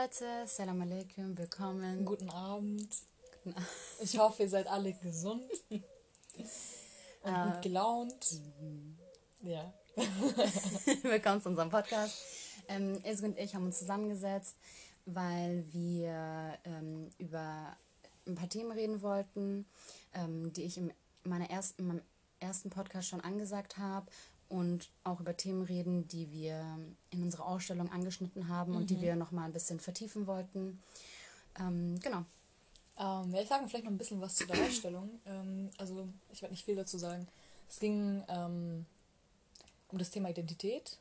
[0.00, 2.04] Leute, Salam alaikum, willkommen.
[2.04, 2.88] Guten Abend.
[3.42, 3.68] Guten Abend.
[4.00, 5.82] Ich hoffe, ihr seid alle gesund und
[7.24, 8.40] äh, gut gelaunt.
[8.60, 8.96] Mhm.
[9.42, 9.72] Ja.
[11.02, 12.16] willkommen zu unserem Podcast.
[12.68, 14.56] Ähm, Ilse und ich haben uns zusammengesetzt,
[15.06, 17.76] weil wir ähm, über
[18.26, 19.66] ein paar Themen reden wollten,
[20.14, 20.92] ähm, die ich in,
[21.24, 22.02] meiner ersten, in meinem
[22.38, 24.06] ersten Podcast schon angesagt habe
[24.48, 26.78] und auch über Themen reden, die wir
[27.10, 28.78] in unserer Ausstellung angeschnitten haben mhm.
[28.78, 29.02] und die mhm.
[29.02, 30.82] wir noch mal ein bisschen vertiefen wollten.
[31.58, 32.24] Ähm, genau.
[32.98, 35.10] Ähm, ja, ich sage vielleicht noch ein bisschen was zu der Ausstellung.
[35.26, 37.28] Ähm, also ich werde nicht viel dazu sagen.
[37.68, 38.86] Es ging ähm,
[39.88, 40.98] um das Thema Identität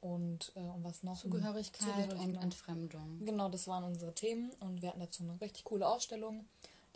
[0.00, 1.20] und äh, um was noch?
[1.20, 3.24] Zugehörigkeit, Zugehörigkeit und Entfremdung.
[3.24, 6.46] Genau, das waren unsere Themen und wir hatten dazu eine richtig coole Ausstellung.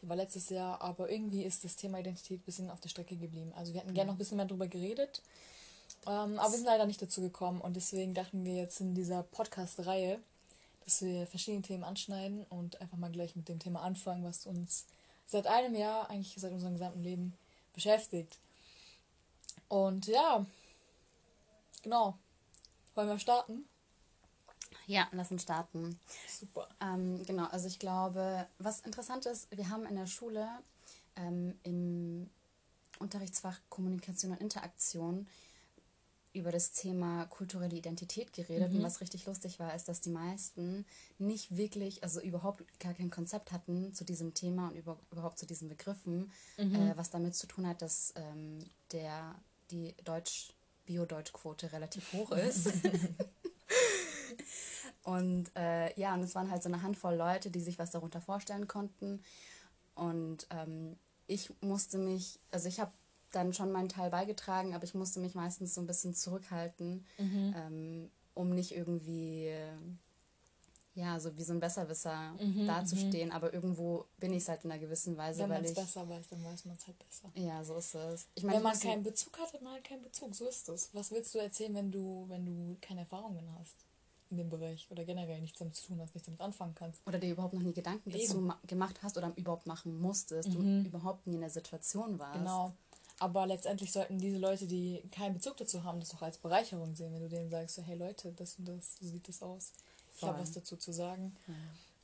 [0.03, 3.17] Die war letztes Jahr, aber irgendwie ist das Thema Identität ein bisschen auf der Strecke
[3.17, 3.53] geblieben.
[3.57, 5.23] Also wir hätten gerne noch ein bisschen mehr darüber geredet,
[6.07, 9.23] ähm, aber wir sind leider nicht dazu gekommen und deswegen dachten wir jetzt in dieser
[9.23, 10.19] Podcast-Reihe,
[10.85, 14.87] dass wir verschiedene Themen anschneiden und einfach mal gleich mit dem Thema anfangen, was uns
[15.27, 17.37] seit einem Jahr, eigentlich seit unserem gesamten Leben
[17.75, 18.39] beschäftigt.
[19.69, 20.45] Und ja,
[21.83, 22.19] genau.
[22.95, 23.70] Wollen wir starten?
[24.87, 25.99] Ja, lass uns starten.
[26.29, 26.69] Super.
[26.81, 30.49] Ähm, genau, also ich glaube, was interessant ist, wir haben in der Schule
[31.17, 32.31] ähm, im
[32.99, 35.27] Unterrichtsfach Kommunikation und Interaktion
[36.33, 38.71] über das Thema kulturelle Identität geredet.
[38.71, 38.79] Mhm.
[38.79, 40.85] Und was richtig lustig war, ist, dass die meisten
[41.19, 45.47] nicht wirklich, also überhaupt gar kein Konzept hatten zu diesem Thema und über, überhaupt zu
[45.47, 46.75] diesen Begriffen, mhm.
[46.75, 48.59] äh, was damit zu tun hat, dass ähm,
[48.93, 49.35] der,
[49.71, 50.53] die Deutsch,
[50.87, 52.69] Bio-Deutsch-Quote relativ hoch ist.
[55.03, 58.21] Und äh, ja, und es waren halt so eine Handvoll Leute, die sich was darunter
[58.21, 59.23] vorstellen konnten.
[59.95, 62.93] Und ähm, ich musste mich, also ich habe
[63.33, 67.55] dann schon meinen Teil beigetragen, aber ich musste mich meistens so ein bisschen zurückhalten, mhm.
[67.57, 69.53] ähm, um nicht irgendwie,
[70.95, 73.29] ja, so wie so ein Besserwisser mhm, dazustehen.
[73.29, 73.35] Mhm.
[73.35, 75.43] Aber irgendwo bin ich es halt in einer gewissen Weise.
[75.43, 77.31] Wenn man es besser weiß, dann weiß man es halt besser.
[77.35, 78.27] Ja, so ist es.
[78.35, 80.35] Ich mein, wenn man keinen Bezug hat, hat man halt keinen Bezug.
[80.35, 80.91] So ist es.
[80.93, 83.77] Was willst du erzählen, wenn du, wenn du keine Erfahrungen hast?
[84.31, 87.07] In dem Bereich oder generell nichts damit zu tun hast, nichts damit anfangen kannst.
[87.07, 90.85] Oder dir überhaupt noch nie Gedanken dazu gemacht hast oder überhaupt machen musstest, mhm.
[90.85, 92.39] du überhaupt nie in der Situation warst.
[92.39, 92.73] Genau.
[93.19, 97.13] Aber letztendlich sollten diese Leute, die keinen Bezug dazu haben, das doch als Bereicherung sehen,
[97.13, 99.73] wenn du denen sagst, so, hey Leute, das und das, so sieht das aus.
[100.17, 101.37] Ich habe was dazu zu sagen.
[101.47, 101.55] Ja.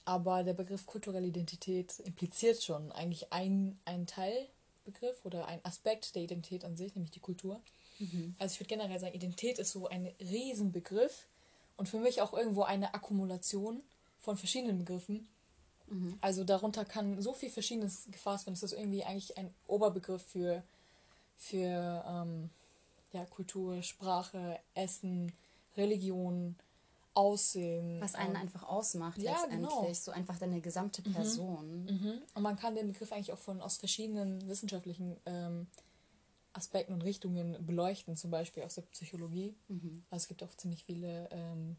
[0.05, 6.23] Aber der Begriff kulturelle Identität impliziert schon eigentlich ein, ein Teilbegriff oder ein Aspekt der
[6.23, 7.61] Identität an sich, nämlich die Kultur.
[7.99, 8.35] Mhm.
[8.39, 11.27] Also ich würde generell sagen, Identität ist so ein Riesenbegriff,
[11.77, 13.83] und für mich auch irgendwo eine Akkumulation
[14.19, 15.29] von verschiedenen Begriffen.
[15.89, 16.19] Mhm.
[16.21, 18.55] Also darunter kann so viel Verschiedenes gefasst werden.
[18.55, 20.63] Es ist irgendwie eigentlich ein Oberbegriff für,
[21.37, 22.51] für ähm,
[23.13, 25.33] ja, Kultur, Sprache, Essen,
[25.77, 26.57] Religion,
[27.15, 27.99] Aussehen.
[28.01, 29.71] Was einen ähm, einfach ausmacht ja, letztendlich.
[29.71, 29.95] Genau.
[29.95, 31.15] So einfach deine gesamte mhm.
[31.15, 31.85] Person.
[31.85, 31.93] Mhm.
[31.93, 32.23] Mhm.
[32.35, 35.67] Und man kann den Begriff eigentlich auch von aus verschiedenen wissenschaftlichen ähm,
[36.57, 39.55] Aspekten und Richtungen beleuchten, zum Beispiel aus der Psychologie.
[39.69, 40.05] Mhm.
[40.11, 41.77] Also es gibt auch ziemlich viele ähm,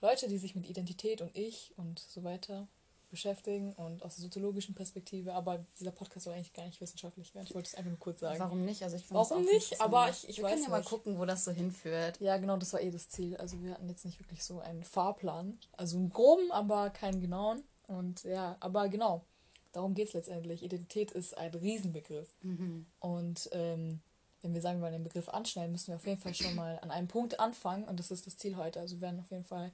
[0.00, 2.68] Leute, die sich mit Identität und Ich und so weiter
[3.12, 7.46] beschäftigen und aus der soziologischen Perspektive, aber dieser Podcast soll eigentlich gar nicht wissenschaftlich werden.
[7.46, 8.40] Ich wollte es einfach nur kurz sagen.
[8.40, 8.82] Warum nicht?
[8.82, 9.80] Also ich Warum nicht?
[9.82, 12.18] Aber ich, ich wir weiß können ja mal gucken, wo das so hinführt.
[12.20, 13.36] Ja, genau, das war eh das Ziel.
[13.36, 15.58] Also wir hatten jetzt nicht wirklich so einen Fahrplan.
[15.76, 17.62] Also einen groben, aber keinen genauen.
[17.86, 19.26] Und ja, aber genau.
[19.72, 20.62] Darum geht es letztendlich.
[20.62, 22.28] Identität ist ein Riesenbegriff.
[22.42, 22.86] Mhm.
[23.00, 24.00] Und ähm,
[24.42, 26.78] wenn wir sagen, wir wollen den Begriff anschneiden, müssen wir auf jeden Fall schon mal
[26.80, 27.84] an einem Punkt anfangen.
[27.84, 28.80] Und das ist das Ziel heute.
[28.80, 29.72] Also wir werden auf jeden Fall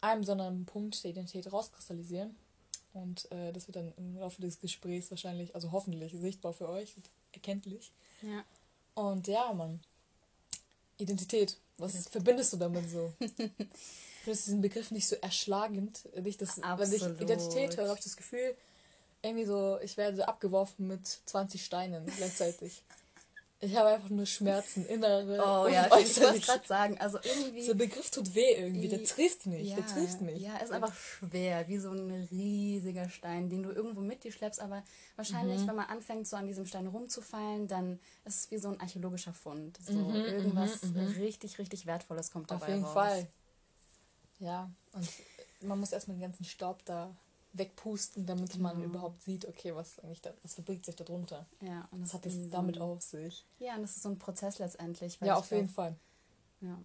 [0.00, 2.36] einen besonderen Punkt der Identität rauskristallisieren.
[2.92, 6.96] Und äh, das wird dann im Laufe des Gesprächs wahrscheinlich, also hoffentlich, sichtbar für euch
[6.96, 7.92] und erkenntlich.
[8.22, 8.44] Ja.
[8.94, 9.80] Und ja, Mann.
[10.98, 11.58] Identität.
[11.76, 12.00] Was ja.
[12.10, 13.12] verbindest du damit so?
[13.18, 16.08] Findest du diesen Begriff nicht so erschlagend?
[16.20, 18.56] Nicht das, wenn ich Identität höre, habe ich das Gefühl,
[19.22, 22.82] irgendwie so, ich werde abgeworfen mit 20 Steinen gleichzeitig.
[23.58, 26.08] Ich habe einfach nur Schmerzen, innere oh, und ja, äußerlich.
[26.08, 27.62] Ich wollte gerade sagen, also irgendwie...
[27.62, 30.42] So ein Begriff tut weh irgendwie, der trifft mich, ja, der trifft mich.
[30.42, 34.60] Ja, ist einfach schwer, wie so ein riesiger Stein, den du irgendwo mit dir schleppst,
[34.60, 34.84] aber
[35.16, 35.68] wahrscheinlich, mhm.
[35.68, 39.32] wenn man anfängt, so an diesem Stein rumzufallen, dann ist es wie so ein archäologischer
[39.32, 39.78] Fund.
[39.82, 41.14] So mhm, irgendwas mhm, mhm.
[41.18, 42.92] richtig, richtig Wertvolles kommt dabei Auf jeden raus.
[42.92, 43.26] Fall.
[44.38, 45.08] Ja, und
[45.62, 47.16] man muss erstmal den ganzen Staub da
[47.58, 48.74] wegpusten, damit genau.
[48.74, 51.46] man überhaupt sieht, okay, was eigentlich da, was verbirgt sich darunter.
[51.60, 53.44] Ja, und das hat es damit auf sich.
[53.58, 55.18] Ja, und das ist so ein Prozess letztendlich.
[55.20, 55.96] ja, auf jeden Fall.
[56.60, 56.78] Ja.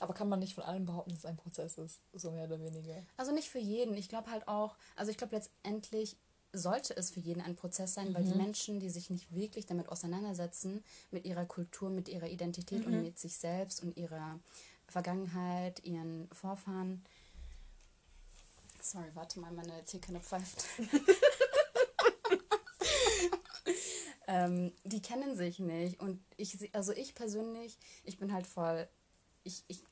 [0.00, 2.60] Aber kann man nicht von allen behaupten, dass es ein Prozess ist, so mehr oder
[2.60, 3.04] weniger?
[3.16, 3.96] Also nicht für jeden.
[3.96, 6.16] Ich glaube halt auch, also ich glaube letztendlich
[6.52, 8.14] sollte es für jeden ein Prozess sein, mhm.
[8.14, 8.38] weil die mhm.
[8.38, 12.94] Menschen, die sich nicht wirklich damit auseinandersetzen, mit ihrer Kultur, mit ihrer Identität mhm.
[12.94, 14.38] und mit sich selbst und ihrer
[14.86, 17.04] Vergangenheit, ihren Vorfahren,
[18.82, 20.64] Sorry, warte mal, meine Teekanne pfeift.
[24.26, 26.00] ähm, die kennen sich nicht.
[26.00, 28.88] Und ich, also ich persönlich, ich bin halt voll,
[29.44, 29.84] ich, ich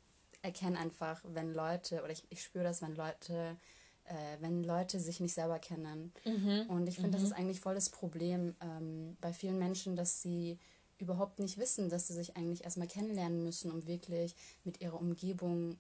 [0.43, 3.57] erkenne einfach, wenn Leute, oder ich, ich spüre das, wenn Leute,
[4.05, 6.13] äh, wenn Leute sich nicht selber kennen.
[6.25, 6.67] Mhm.
[6.69, 7.13] Und ich finde, mhm.
[7.13, 10.59] das ist eigentlich voll das Problem ähm, bei vielen Menschen, dass sie
[10.99, 14.35] überhaupt nicht wissen, dass sie sich eigentlich erstmal kennenlernen müssen, um wirklich
[14.65, 15.79] mit ihrer Umgebung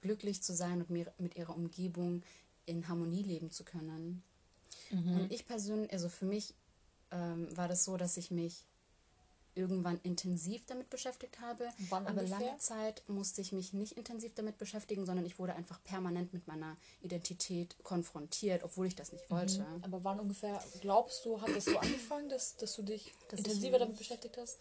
[0.00, 2.22] glücklich zu sein und mit ihrer Umgebung
[2.66, 4.22] in Harmonie leben zu können.
[4.90, 5.20] Mhm.
[5.20, 6.54] Und ich persönlich, also für mich
[7.10, 8.64] ähm, war das so, dass ich mich
[9.56, 11.68] irgendwann intensiv damit beschäftigt habe.
[11.88, 12.40] Wann aber ungefähr?
[12.40, 16.46] lange Zeit musste ich mich nicht intensiv damit beschäftigen, sondern ich wurde einfach permanent mit
[16.48, 19.60] meiner Identität konfrontiert, obwohl ich das nicht wollte.
[19.60, 19.84] Mhm.
[19.84, 23.78] Aber wann ungefähr, glaubst du, hat das so angefangen, dass, dass du dich dass intensiver
[23.78, 24.58] damit beschäftigt hast?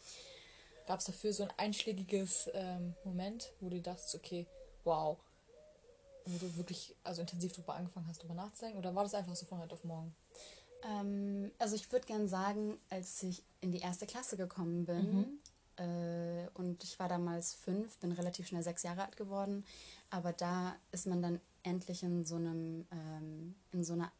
[0.85, 4.45] Gab es dafür so ein einschlägiges ähm, Moment, wo du dachtest, okay,
[4.83, 5.17] wow,
[6.25, 8.79] wo du wirklich also intensiv darüber angefangen hast, darüber nachzudenken?
[8.79, 10.15] Oder war das einfach so von heute auf morgen?
[10.83, 15.83] Ähm, also ich würde gerne sagen, als ich in die erste Klasse gekommen bin, mhm.
[15.83, 19.65] äh, und ich war damals fünf, bin relativ schnell sechs Jahre alt geworden,
[20.09, 24.11] aber da ist man dann endlich in so einem, ähm, in so einer,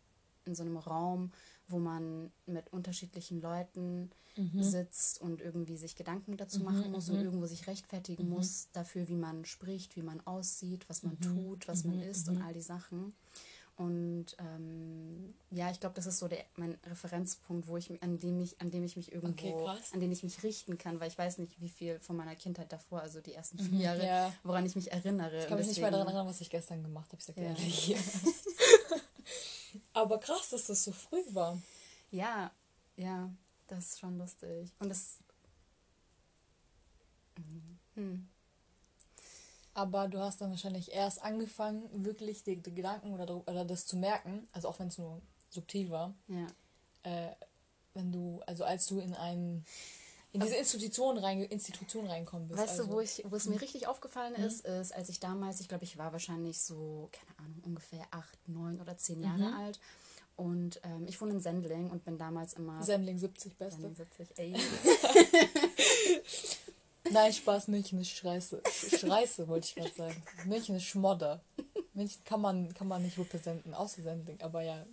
[0.45, 1.31] in so einem Raum,
[1.67, 4.63] wo man mit unterschiedlichen Leuten mhm.
[4.63, 7.25] sitzt und irgendwie sich Gedanken dazu mhm, machen muss und mhm.
[7.25, 8.35] irgendwo sich rechtfertigen mhm.
[8.35, 11.35] muss dafür, wie man spricht, wie man aussieht, was man mhm.
[11.35, 13.13] tut, was man isst und all die Sachen.
[13.75, 18.39] Und ähm, ja, ich glaube, das ist so der, mein Referenzpunkt, wo ich an dem
[18.39, 21.17] ich, an dem ich mich irgendwo, okay, an den ich mich richten kann, weil ich
[21.17, 24.33] weiß nicht, wie viel von meiner Kindheit davor, also die ersten vier Jahre, ja.
[24.43, 25.39] woran ich mich erinnere.
[25.39, 27.45] Ich kann mich nicht mehr daran erinnern, was ich gestern gemacht habe, ich sag ja.
[27.45, 27.95] ehrlich.
[29.93, 31.61] Aber krass, dass das so früh war.
[32.11, 32.51] Ja,
[32.95, 33.29] ja,
[33.67, 34.69] das ist schon lustig.
[34.79, 35.17] Und das.
[37.95, 38.27] Hm.
[39.73, 43.97] Aber du hast dann wahrscheinlich erst angefangen, wirklich die, die Gedanken oder, oder das zu
[43.97, 46.13] merken, also auch wenn es nur subtil war.
[46.27, 46.47] Ja.
[47.03, 47.35] Äh,
[47.95, 49.65] wenn du, also als du in einen
[50.33, 52.59] in diese Institution, rein, Institution reinkommen bist.
[52.59, 52.85] Weißt also.
[52.85, 54.45] du, wo, ich, wo es mir richtig aufgefallen mhm.
[54.45, 58.37] ist, ist, als ich damals, ich glaube, ich war wahrscheinlich so, keine Ahnung, ungefähr acht,
[58.47, 59.53] neun oder zehn Jahre mhm.
[59.53, 59.79] alt.
[60.35, 62.81] Und ähm, ich wohne in Sendling und bin damals immer.
[62.81, 63.81] Sendling 70, beste.
[63.81, 64.55] Sendling 70, ey.
[67.11, 68.63] Nein, Spaß, München ist Schreiße.
[68.99, 70.23] Schreiße, wollte ich gerade sagen.
[70.45, 71.43] München ist Schmodder.
[71.93, 74.83] München kann man, kann man nicht repräsentieren, außer Sendling, aber ja.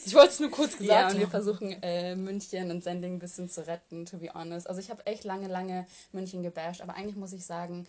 [0.06, 1.08] Ich wollte es nur kurz gesagt haben.
[1.08, 4.68] Ja, und wir versuchen äh, München und Sendling ein bisschen zu retten, to be honest.
[4.68, 7.86] Also ich habe echt lange, lange München gebasht, aber eigentlich muss ich sagen,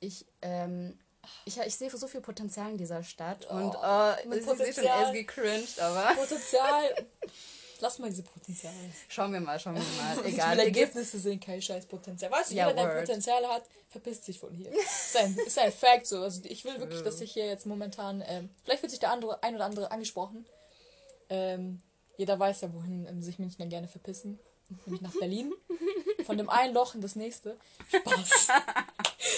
[0.00, 0.98] ich, ähm,
[1.44, 4.84] ich, ich sehe so viel Potenzial in dieser Stadt oh, und oh, ich sehe schon
[4.84, 6.14] erst gecringed, aber...
[6.16, 7.06] Potenzial...
[7.80, 8.76] Lass mal diese Potenziale.
[9.08, 9.82] Schauen wir mal, schauen wir
[10.16, 10.26] mal.
[10.26, 10.56] Egal.
[10.56, 12.30] Will Ergebnisse sehen, kein scheiß Potenzial.
[12.30, 14.70] Weißt du, ja, jeder, der Potenzial hat, verpisst sich von hier.
[14.70, 16.22] ist ein, ist ein Fact so.
[16.22, 19.42] Also ich will wirklich, dass sich hier jetzt momentan, ähm, vielleicht wird sich der andere,
[19.42, 20.46] ein oder andere angesprochen.
[21.28, 21.80] Ähm,
[22.16, 24.38] jeder weiß ja, wohin ähm, sich Münchner gerne verpissen.
[24.86, 25.52] Nämlich nach Berlin.
[26.24, 27.58] Von dem einen Loch in das nächste.
[27.88, 28.48] Spaß.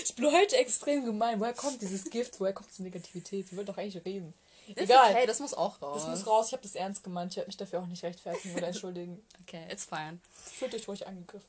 [0.05, 1.41] ich bin heute extrem gemein.
[1.41, 2.39] Woher kommt dieses Gift?
[2.39, 3.49] Woher kommt diese Negativität?
[3.49, 4.35] Sie will doch eigentlich reden.
[4.69, 5.13] Ist Egal.
[5.13, 6.03] okay, das muss auch raus.
[6.03, 6.47] Das muss raus.
[6.49, 7.33] Ich habe das ernst gemeint.
[7.33, 9.23] Ich werde mich dafür auch nicht rechtfertigen oder entschuldigen.
[9.43, 10.19] okay, it's fine.
[10.33, 11.49] Fühlt euch ruhig angegriffen.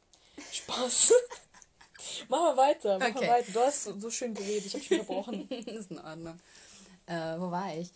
[0.51, 1.13] Spaß.
[2.30, 3.00] mach mal weiter.
[3.00, 3.25] Mach okay.
[3.25, 3.51] mal weiter.
[3.51, 4.66] Du hast so, schön geredet.
[4.68, 5.50] Ich habe schon verbrochen.
[5.65, 6.39] ist in Ordnung.
[7.08, 7.89] Äh, wo war ich?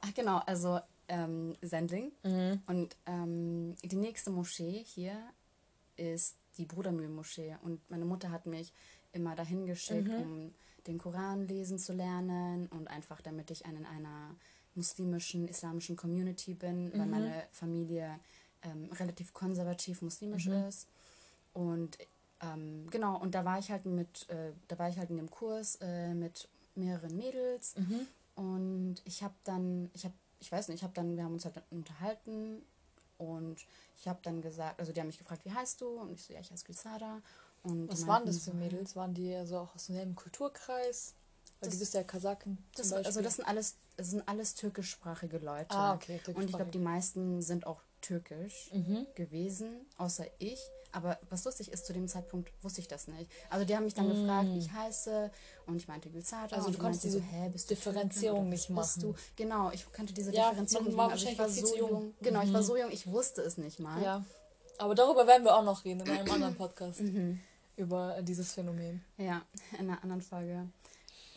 [0.00, 2.12] Ach genau, also ähm, Sendling.
[2.22, 2.62] Mhm.
[2.66, 5.14] Und ähm, die nächste Moschee hier
[5.96, 7.56] ist die Brudermühl-Moschee.
[7.62, 8.72] Und meine Mutter hat mich
[9.12, 10.22] immer dahin geschickt, mhm.
[10.22, 10.54] um
[10.86, 14.34] den Koran lesen zu lernen und einfach damit ich in einer
[14.74, 16.92] muslimischen, islamischen Community bin, mhm.
[16.98, 18.18] weil meine Familie
[18.62, 20.68] ähm, relativ konservativ muslimisch mhm.
[20.68, 20.88] ist.
[21.52, 21.98] Und
[22.40, 25.30] ähm, genau, und da war ich halt mit, äh, da war ich halt in dem
[25.30, 28.06] Kurs äh, mit mehreren Mädels mhm.
[28.36, 31.44] und ich habe dann, ich habe, ich weiß nicht, ich habe dann, wir haben uns
[31.44, 32.62] halt unterhalten
[33.18, 33.64] und
[33.96, 35.88] ich habe dann gesagt, also die haben mich gefragt, wie heißt du?
[35.88, 37.20] Und ich so, ja, ich heiße Gülsada.
[37.62, 38.96] Und Was waren das für Mädels?
[38.96, 41.14] Waren die also auch aus demselben Kulturkreis?
[41.60, 42.56] Weil das, du bist ja Kasaken.
[42.74, 45.70] Das, also das sind alles, das sind alles türkischsprachige Leute.
[45.70, 46.20] Ah, okay.
[46.34, 49.06] Und ich glaube, die meisten sind auch türkisch mhm.
[49.14, 50.58] gewesen, außer ich.
[50.92, 53.30] Aber was lustig ist, zu dem Zeitpunkt wusste ich das nicht.
[53.48, 54.20] Also die haben mich dann mm.
[54.20, 55.30] gefragt, wie ich heiße
[55.66, 56.56] und ich meinte Gülzada.
[56.56, 59.02] Also du konntest diese so, hä, bist Differenzierung nicht machen.
[59.02, 59.14] Du?
[59.36, 61.12] Genau, ich kannte diese ja, Differenzierung nicht machen.
[61.12, 61.90] Also ich war so jung.
[61.90, 62.14] jung.
[62.20, 62.46] Genau, mhm.
[62.46, 62.66] ich war mhm.
[62.66, 64.02] so jung, ich wusste es nicht mal.
[64.02, 64.24] Ja,
[64.78, 67.00] aber darüber werden wir auch noch reden in einem anderen Podcast.
[67.00, 67.40] Mhm
[67.80, 69.02] über dieses Phänomen.
[69.16, 69.42] Ja,
[69.72, 70.68] in einer anderen Folge.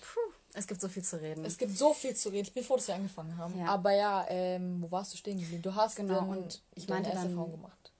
[0.02, 1.46] Puh, es gibt so viel zu reden.
[1.46, 2.44] Es gibt so viel zu reden.
[2.44, 3.58] Ich bin froh, dass wir angefangen haben.
[3.58, 3.68] Ja.
[3.68, 5.62] Aber ja, ähm, wo warst du stehen geblieben?
[5.62, 7.93] Du hast genau und ich meinte dann, Erfahrung gemacht.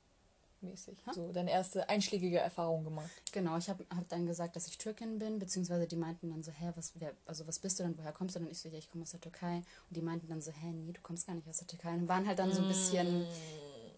[0.64, 0.98] Mäßig.
[1.06, 1.14] Ha?
[1.14, 3.10] So deine erste einschlägige Erfahrung gemacht.
[3.32, 6.52] Genau, ich habe hab dann gesagt, dass ich Türkin bin, beziehungsweise die meinten dann so,
[6.52, 8.50] hä, was, wer, also was bist du denn, woher kommst du denn?
[8.50, 9.58] Ich so, ja, ich komme aus der Türkei.
[9.58, 11.94] Und die meinten dann so, hä, nee, du kommst gar nicht aus der Türkei.
[11.94, 13.26] Und waren halt dann so ein bisschen...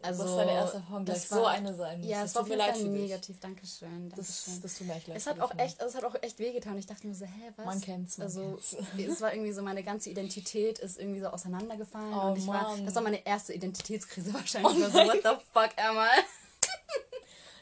[0.06, 2.10] Also, was deine erste Erfahrung gleich war, so eine sein muss.
[2.10, 4.10] Ja, es war mir leid für negativ, danke schön.
[4.16, 5.18] Das, das tut mir echt leid.
[5.18, 6.78] Es hat auch echt, also es hat auch echt wehgetan.
[6.78, 7.66] Ich dachte mir so, hä, was?
[7.66, 8.18] Man kennt's.
[8.18, 8.76] Man also kennt's.
[8.98, 12.14] es war irgendwie so, meine ganze Identität ist irgendwie so auseinandergefallen.
[12.14, 12.64] Oh, und ich Mann.
[12.64, 14.86] war, das war meine erste Identitätskrise wahrscheinlich.
[14.86, 15.98] Oh, so, what the fuck am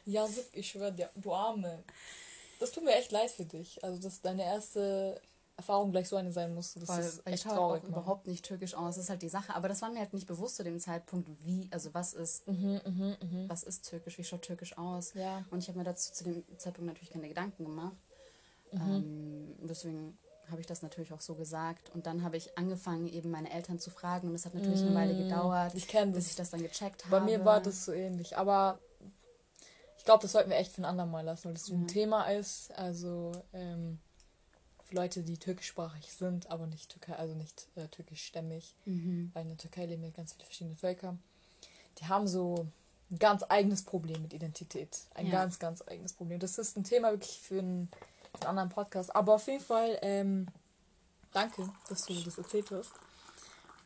[0.05, 1.83] Ja, ich schwöre dir, du Arme.
[2.60, 3.83] Das tut mir echt leid für dich.
[3.83, 5.19] Also, das ist deine erste
[5.55, 6.79] Erfahrung gleich so eine sein musste.
[6.79, 7.83] Das Weil ist echt ich traurig.
[7.83, 8.95] Auch überhaupt nicht türkisch aus.
[8.95, 9.55] Das ist halt die Sache.
[9.55, 12.81] Aber das war mir halt nicht bewusst zu dem Zeitpunkt, wie, also was ist, mhm,
[12.83, 13.50] mh, mh.
[13.50, 15.13] was ist türkisch, wie schaut türkisch aus.
[15.13, 15.45] Ja.
[15.51, 17.98] Und ich habe mir dazu zu dem Zeitpunkt natürlich keine Gedanken gemacht.
[18.72, 18.81] Mhm.
[18.81, 20.17] Ähm, deswegen
[20.50, 21.91] habe ich das natürlich auch so gesagt.
[21.93, 24.29] Und dann habe ich angefangen, eben meine Eltern zu fragen.
[24.29, 24.88] Und es hat natürlich mhm.
[24.88, 26.27] eine Weile gedauert, ich bis das.
[26.27, 27.19] ich das dann gecheckt habe.
[27.19, 28.38] Bei mir war das so ähnlich.
[28.38, 28.79] Aber
[30.03, 32.25] ich glaube, das sollten wir echt für ein andermal lassen, weil das so ein Thema
[32.25, 32.74] ist.
[32.77, 34.00] Also, ähm,
[34.91, 39.31] Leute, die türkischsprachig sind, aber nicht Türkei, also nicht äh, türkischstämmig, mhm.
[39.33, 41.17] weil in der Türkei leben ja ganz viele verschiedene Völker.
[42.00, 42.67] Die haben so
[43.12, 45.05] ein ganz eigenes Problem mit Identität.
[45.13, 45.31] Ein ja.
[45.31, 46.41] ganz, ganz eigenes Problem.
[46.41, 47.88] Das ist ein Thema wirklich für einen,
[48.36, 49.15] für einen anderen Podcast.
[49.15, 50.50] Aber auf jeden Fall, ähm,
[51.31, 52.91] danke, dass du das erzählt hast.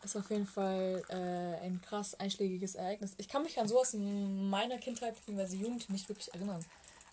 [0.04, 3.14] Ist auf jeden Fall äh, ein krass einschlägiges Ereignis.
[3.18, 5.56] Ich kann mich an sowas in meiner Kindheit bzw.
[5.56, 6.64] Jugend nicht wirklich erinnern.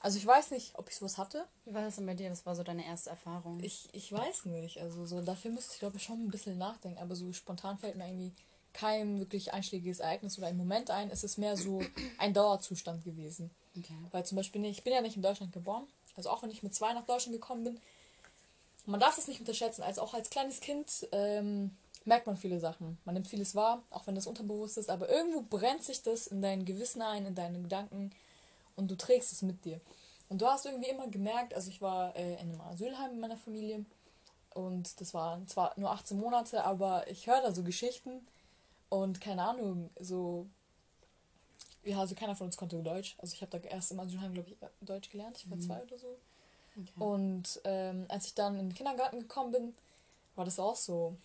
[0.00, 1.46] Also ich weiß nicht, ob ich sowas hatte.
[1.64, 2.28] Wie war das denn bei dir?
[2.28, 3.58] Das war so deine erste Erfahrung.
[3.62, 4.78] Ich, ich weiß nicht.
[4.82, 6.98] Also so dafür müsste ich glaube ich schon ein bisschen nachdenken.
[6.98, 8.32] Aber so spontan fällt mir irgendwie
[8.74, 11.10] kein wirklich einschlägiges Ereignis oder ein Moment ein.
[11.10, 11.80] Es ist mehr so
[12.18, 13.50] ein Dauerzustand gewesen.
[13.78, 13.96] Okay.
[14.10, 15.86] Weil zum Beispiel, ich bin ja nicht in Deutschland geboren.
[16.16, 17.80] Also auch wenn ich mit zwei nach Deutschland gekommen bin.
[18.84, 19.82] Man darf es nicht unterschätzen.
[19.82, 22.98] Also auch als kleines Kind ähm, merkt man viele Sachen.
[23.04, 24.90] Man nimmt vieles wahr, auch wenn das unterbewusst ist.
[24.90, 28.10] Aber irgendwo brennt sich das in dein Gewissen ein, in deine Gedanken
[28.76, 29.80] und du trägst es mit dir.
[30.28, 33.36] Und du hast irgendwie immer gemerkt, also ich war äh, in einem Asylheim mit meiner
[33.36, 33.84] Familie
[34.54, 38.26] und das waren zwar nur 18 Monate, aber ich höre da so Geschichten
[38.88, 40.46] und keine Ahnung, so.
[41.82, 43.14] Ja, also keiner von uns konnte Deutsch.
[43.18, 45.36] Also ich habe da erst im Asylheim, glaube ich, Deutsch gelernt.
[45.36, 45.62] Ich war mhm.
[45.62, 46.16] zwei oder so.
[46.76, 47.04] Okay.
[47.04, 49.74] Und ähm, als ich dann in den Kindergarten gekommen bin,
[50.34, 51.16] war das auch so.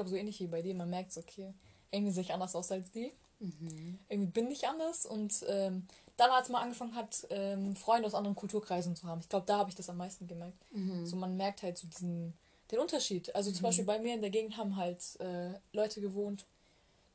[0.00, 0.74] Ich glaube, so ähnlich wie bei dir.
[0.74, 1.52] Man merkt so, okay,
[1.90, 3.12] irgendwie sehe ich anders aus als die.
[3.38, 3.98] Mhm.
[4.08, 8.34] Irgendwie bin ich anders und ähm, dann, als man angefangen hat, ähm, Freunde aus anderen
[8.34, 10.56] Kulturkreisen zu haben, ich glaube, da habe ich das am meisten gemerkt.
[10.72, 11.04] Mhm.
[11.04, 12.32] So, man merkt halt so diesen,
[12.70, 13.34] den Unterschied.
[13.34, 13.64] Also zum mhm.
[13.64, 16.46] Beispiel bei mir in der Gegend haben halt äh, Leute gewohnt,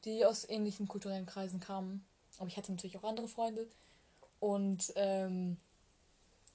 [0.03, 2.05] die aus ähnlichen kulturellen Kreisen kamen.
[2.37, 3.67] Aber ich hatte natürlich auch andere Freunde.
[4.39, 5.57] Und ähm,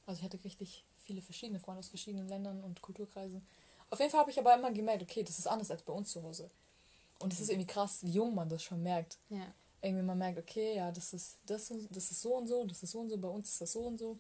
[0.06, 3.44] also ich hatte richtig viele verschiedene Freunde aus verschiedenen Ländern und Kulturkreisen.
[3.90, 6.12] Auf jeden Fall habe ich aber immer gemerkt, okay, das ist anders als bei uns
[6.12, 6.50] zu Hause.
[7.18, 9.18] Und es ist irgendwie krass, wie jung man das schon merkt.
[9.28, 9.46] Ja
[9.82, 12.90] irgendwie man merkt, okay, ja, das ist das, das ist so und so, das ist
[12.90, 14.18] so und so, bei uns ist das so und so.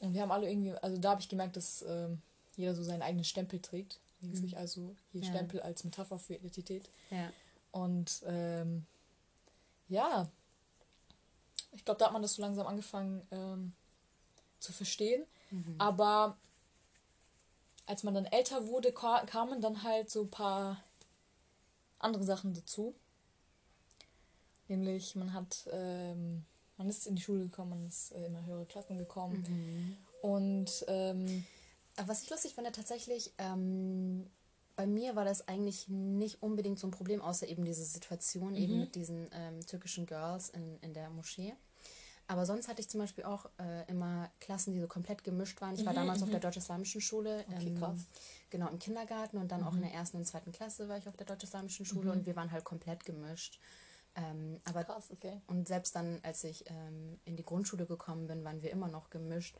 [0.00, 2.20] Und wir haben alle irgendwie, also da habe ich gemerkt, dass ähm,
[2.56, 4.00] jeder so seinen eigenen Stempel trägt.
[4.20, 4.54] Mhm.
[4.56, 5.28] Also hier ja.
[5.28, 6.88] Stempel als Metapher für Identität.
[7.10, 7.30] Ja.
[7.72, 8.86] Und ähm,
[9.88, 10.28] ja,
[11.72, 13.72] ich glaube, da hat man das so langsam angefangen ähm,
[14.60, 15.24] zu verstehen.
[15.50, 15.74] Mhm.
[15.78, 16.36] Aber
[17.88, 20.84] als man dann älter wurde, kamen dann halt so ein paar
[21.98, 22.94] andere Sachen dazu.
[24.68, 26.44] Nämlich, man hat, ähm,
[26.76, 29.42] man ist in die Schule gekommen, man ist äh, immer höhere Klassen gekommen.
[29.48, 29.96] Mhm.
[30.20, 31.46] Und ähm,
[32.06, 34.28] was ich lustig finde, tatsächlich, ähm,
[34.76, 38.56] bei mir war das eigentlich nicht unbedingt so ein Problem, außer eben diese Situation mhm.
[38.56, 41.54] eben mit diesen ähm, türkischen Girls in, in der Moschee.
[42.28, 45.74] Aber sonst hatte ich zum Beispiel auch äh, immer Klassen, die so komplett gemischt waren.
[45.74, 46.32] Ich war mhm, damals auf mhm.
[46.32, 47.44] der deutsch-islamischen Schule.
[47.48, 48.04] Okay, ähm.
[48.50, 51.16] Genau, im Kindergarten und dann auch in der ersten und zweiten Klasse war ich auf
[51.16, 53.58] der deutsch-islamischen Schule und wir waren halt komplett gemischt.
[54.14, 55.40] Ähm, aber Krass, okay.
[55.46, 59.08] Und selbst dann, als ich ähm, in die Grundschule gekommen bin, waren wir immer noch
[59.10, 59.56] gemischt.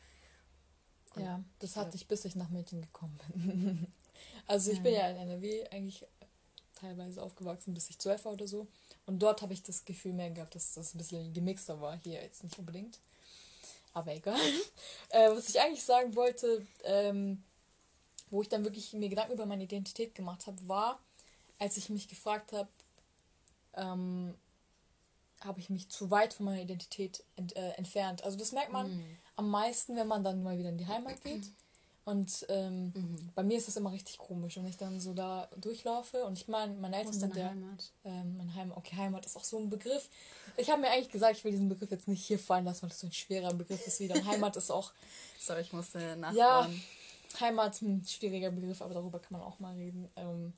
[1.15, 3.87] Und ja, das hatte ich, bis ich nach München gekommen bin.
[4.47, 4.83] also ich ja.
[4.83, 6.07] bin ja in NRW eigentlich
[6.79, 8.67] teilweise aufgewachsen, bis ich zwölf war oder so.
[9.07, 11.99] Und dort habe ich das Gefühl mehr gehabt, dass das ein bisschen gemixter war.
[12.03, 12.99] Hier jetzt nicht unbedingt.
[13.95, 14.39] Aber egal.
[15.11, 17.43] äh, was ich eigentlich sagen wollte, ähm,
[18.31, 21.01] wo ich dann wirklich mir Gedanken über meine Identität gemacht habe, war,
[21.59, 22.69] als ich mich gefragt habe,
[23.75, 24.35] ähm,
[25.41, 28.25] habe ich mich zu weit von meiner Identität ent, äh, entfernt.
[28.25, 29.17] Also das merkt man mhm.
[29.37, 31.51] am meisten, wenn man dann mal wieder in die Heimat geht.
[32.09, 33.31] Und ähm, mhm.
[33.35, 36.25] bei mir ist das immer richtig komisch, wenn ich dann so da durchlaufe.
[36.25, 37.51] Und ich meine, meine Eltern sind ja.
[37.51, 37.93] Heimat?
[38.03, 38.79] Ähm, meine Heimat.
[38.79, 40.09] Okay, Heimat ist auch so ein Begriff.
[40.57, 42.89] Ich habe mir eigentlich gesagt, ich will diesen Begriff jetzt nicht hier fallen lassen, weil
[42.89, 44.15] das so ein schwerer Begriff ist wieder.
[44.15, 44.93] Und Heimat ist auch.
[45.39, 46.37] Sorry, ich musste nachfragen.
[46.39, 50.09] Ja, Heimat ist ein schwieriger Begriff, aber darüber kann man auch mal reden.
[50.17, 50.55] Ähm,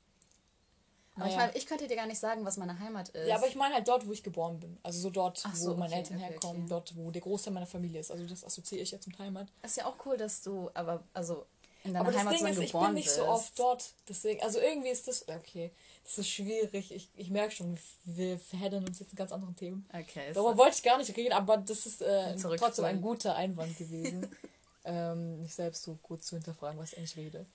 [1.21, 3.27] Aber ich, meine, ich könnte dir gar nicht sagen, was meine Heimat ist.
[3.27, 4.77] Ja, aber ich meine halt dort, wo ich geboren bin.
[4.83, 6.69] Also so dort, so, wo meine Eltern okay, herkommen, okay.
[6.69, 8.11] dort, wo der Großteil meiner Familie ist.
[8.11, 9.47] Also das assoziiere ich jetzt mit Heimat.
[9.63, 11.45] Ist ja auch cool, dass du, aber also
[11.83, 13.17] in deiner aber Heimat das Ding ist, ich bin nicht bist.
[13.17, 13.93] so oft dort.
[14.07, 15.71] Deswegen, also irgendwie ist das, okay,
[16.03, 16.91] das ist schwierig.
[16.91, 19.87] Ich, ich merke schon, wir verheddern uns jetzt in ganz anderen Themen.
[19.91, 20.31] Okay.
[20.33, 24.29] Darüber wollte ich gar nicht reden, aber das ist äh, trotzdem ein guter Einwand gewesen.
[24.85, 27.45] ähm, mich selbst so gut zu hinterfragen, was ich eigentlich rede.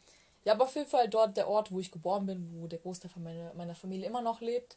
[0.47, 3.11] Ja, aber auf jeden Fall dort der Ort, wo ich geboren bin, wo der Großteil
[3.11, 4.77] von meiner, meiner Familie immer noch lebt.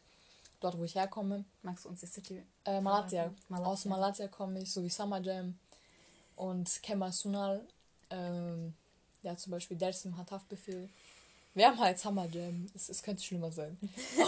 [0.62, 1.46] Dort, wo ich herkomme.
[1.62, 2.44] Magst du uns die City?
[2.66, 3.32] Äh, Malatya.
[3.50, 3.72] Malatya.
[3.72, 5.60] Aus Malatya komme ich, so wie Summer Jam
[6.38, 7.64] und Kemal Sunal.
[8.10, 8.74] Ähm,
[9.22, 10.90] ja, zum Beispiel Dersim hat Haftbefehl.
[11.54, 12.66] Wir haben halt Summer Jam.
[12.74, 13.78] Es, es könnte schlimmer sein.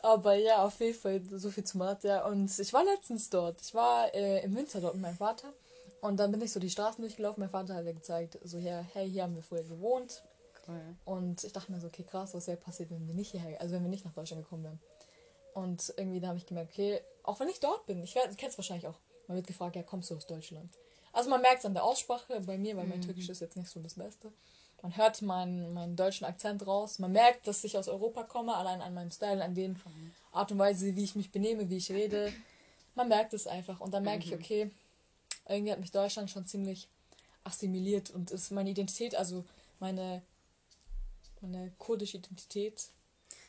[0.00, 2.24] Aber ja, auf jeden Fall so viel zum Malatya.
[2.24, 3.60] Und ich war letztens dort.
[3.62, 5.52] Ich war äh, im Winter dort mit meinem Vater.
[6.00, 7.40] Und dann bin ich so die Straßen durchgelaufen.
[7.40, 10.22] Mein Vater hat mir gezeigt, so hier, hey, hier haben wir früher gewohnt.
[10.66, 10.80] Cool.
[11.04, 13.74] Und ich dachte mir so, okay, krass, was wäre passiert, wenn wir nicht hierher, also
[13.74, 14.80] wenn wir nicht nach Deutschland gekommen wären.
[15.54, 18.58] Und irgendwie da habe ich gemerkt, okay, auch wenn ich dort bin, ich, kenne es
[18.58, 20.70] wahrscheinlich auch, man wird gefragt, ja, kommst du aus Deutschland?
[21.12, 23.04] Also man merkt es an der Aussprache bei mir, weil mein mhm.
[23.04, 24.32] Türkisch ist jetzt nicht so das Beste.
[24.82, 26.98] Man hört meinen, meinen deutschen Akzent raus.
[26.98, 29.78] Man merkt, dass ich aus Europa komme, allein an meinem Style, an den
[30.32, 32.32] Art und Weise, wie ich mich benehme, wie ich rede.
[32.94, 33.80] Man merkt es einfach.
[33.80, 34.32] Und dann merke mhm.
[34.32, 34.70] ich, okay,
[35.50, 36.88] irgendwie hat mich Deutschland schon ziemlich
[37.44, 39.44] assimiliert und ist meine Identität, also
[39.78, 40.22] meine,
[41.40, 42.88] meine kurdische Identität,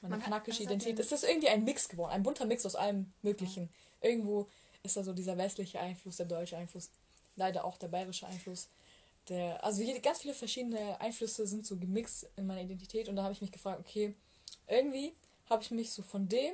[0.02, 3.12] meine Man kanakische Identität, ist das irgendwie ein Mix geworden, ein bunter Mix aus allem
[3.22, 3.64] Möglichen.
[4.02, 4.10] Ja.
[4.10, 4.48] Irgendwo
[4.84, 6.90] ist da so dieser westliche Einfluss, der deutsche Einfluss,
[7.36, 8.68] leider auch der bayerische Einfluss.
[9.30, 13.24] Der, also hier ganz viele verschiedene Einflüsse sind so gemixt in meiner Identität und da
[13.24, 14.16] habe ich mich gefragt, okay,
[14.68, 15.14] irgendwie
[15.50, 16.54] habe ich mich so von dem,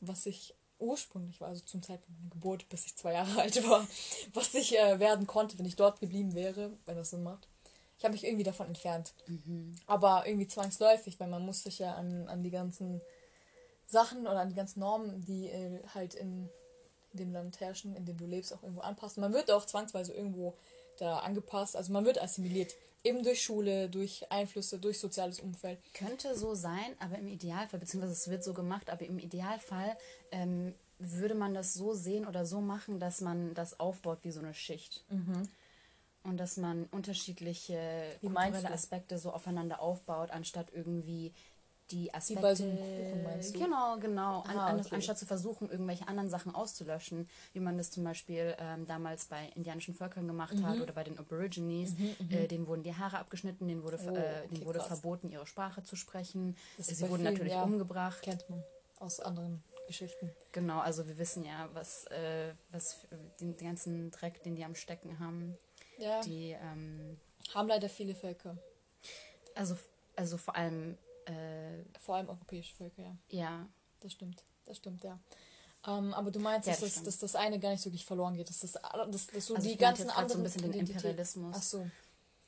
[0.00, 3.86] was ich ursprünglich war, also zum Zeitpunkt meiner Geburt, bis ich zwei Jahre alt war,
[4.34, 7.48] was ich äh, werden konnte, wenn ich dort geblieben wäre, wenn das Sinn macht.
[7.98, 9.12] Ich habe mich irgendwie davon entfernt.
[9.26, 9.74] Mhm.
[9.86, 13.00] Aber irgendwie zwangsläufig, weil man muss sich ja an, an die ganzen
[13.86, 16.48] Sachen oder an die ganzen Normen, die äh, halt in,
[17.12, 19.20] in dem Land herrschen, in dem du lebst, auch irgendwo anpassen.
[19.20, 20.54] Man wird auch zwangsweise irgendwo
[20.98, 22.74] da angepasst, also man wird assimiliert.
[23.08, 25.78] Eben durch Schule, durch Einflüsse, durch soziales Umfeld.
[25.94, 29.96] Könnte so sein, aber im Idealfall, beziehungsweise es wird so gemacht, aber im Idealfall
[30.30, 34.40] ähm, würde man das so sehen oder so machen, dass man das aufbaut wie so
[34.40, 35.04] eine Schicht.
[35.08, 35.48] Mhm.
[36.24, 37.78] Und dass man unterschiedliche
[38.20, 41.32] kulturelle Aspekte so aufeinander aufbaut, anstatt irgendwie
[41.90, 42.40] die Aspekte.
[42.40, 43.58] Wie bei so einem Kuchen meinst du?
[43.58, 44.40] Genau, genau.
[44.42, 44.94] An, ah, okay.
[44.94, 49.50] Anstatt zu versuchen, irgendwelche anderen Sachen auszulöschen, wie man das zum Beispiel ähm, damals bei
[49.54, 50.66] indianischen Völkern gemacht mhm.
[50.66, 51.92] hat oder bei den Aborigines.
[51.98, 54.80] Mhm, mhm, äh, denen wurden die Haare abgeschnitten, denen wurde, oh, äh, okay, denen wurde
[54.80, 56.56] verboten, ihre Sprache zu sprechen.
[56.78, 58.22] Sie wurden vielen, natürlich ja, umgebracht.
[58.22, 58.62] Kennt man
[58.98, 60.30] aus anderen Geschichten.
[60.52, 62.98] Genau, also wir wissen ja, was, äh, was
[63.40, 65.56] den, den, ganzen Dreck, den die am Stecken haben.
[65.98, 66.20] Ja.
[66.20, 67.18] Die ähm,
[67.54, 68.56] haben leider viele Völker.
[69.54, 69.76] Also,
[70.14, 70.96] also vor allem
[71.28, 73.16] äh, Vor allem europäische Völker, ja.
[73.30, 73.68] Ja.
[74.00, 75.18] Das stimmt, das stimmt, ja.
[75.86, 78.36] Ähm, aber du meinst, ja, dass, das, dass das eine gar nicht so wirklich verloren
[78.36, 80.28] geht, dass das, dass, dass so also die ganzen anderen...
[80.28, 81.54] so ein bisschen den Imperialismus.
[81.56, 81.90] Ach so.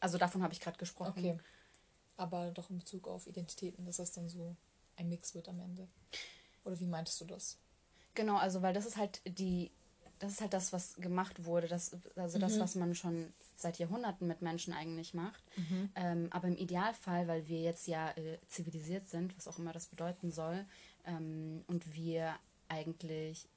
[0.01, 1.13] Also davon habe ich gerade gesprochen.
[1.17, 1.39] Okay.
[2.17, 4.57] Aber doch in Bezug auf Identitäten, dass das dann so
[4.97, 5.89] ein Mix wird am Ende.
[6.65, 7.57] Oder wie meintest du das?
[8.15, 9.71] Genau, also weil das ist halt die,
[10.21, 12.61] das ist halt das, was gemacht wurde, das, also das, mhm.
[12.61, 15.43] was man schon seit Jahrhunderten mit Menschen eigentlich macht.
[15.57, 15.91] Mhm.
[15.97, 19.87] Ähm, aber im Idealfall, weil wir jetzt ja äh, zivilisiert sind, was auch immer das
[19.87, 20.67] bedeuten soll,
[21.07, 22.35] ähm, und wir
[22.69, 23.49] eigentlich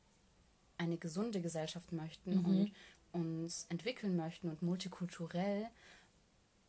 [0.77, 2.45] eine gesunde Gesellschaft möchten mhm.
[2.45, 2.71] und
[3.11, 5.67] uns entwickeln möchten und multikulturell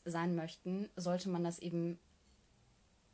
[0.04, 1.98] sein möchten, sollte man das eben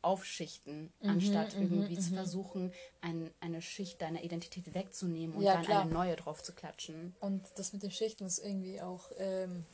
[0.02, 2.14] aufschichten, mhm, anstatt mhm, irgendwie zu mhm.
[2.16, 5.82] versuchen, ein, eine Schicht deiner Identität wegzunehmen und ja, dann klar.
[5.82, 7.14] eine neue drauf zu klatschen.
[7.20, 9.64] Und das mit den Schichten ist irgendwie auch ähm,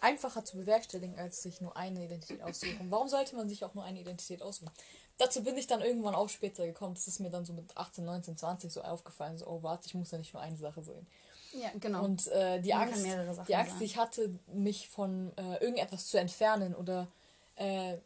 [0.00, 2.90] einfacher zu bewerkstelligen, als sich nur eine Identität aussuchen.
[2.90, 4.70] Warum sollte man sich auch nur eine Identität aussuchen?
[5.18, 6.94] Dazu bin ich dann irgendwann auch später gekommen.
[6.94, 9.36] Das ist mir dann so mit 18, 19, 20 so aufgefallen.
[9.36, 11.06] So, oh, warte, ich muss ja nicht nur eine Sache sehen.
[11.52, 12.04] Ja, genau.
[12.04, 13.04] Und äh, die, Angst,
[13.48, 17.08] die Angst, die ich hatte, mich von äh, irgendetwas zu entfernen oder
[17.56, 17.96] äh,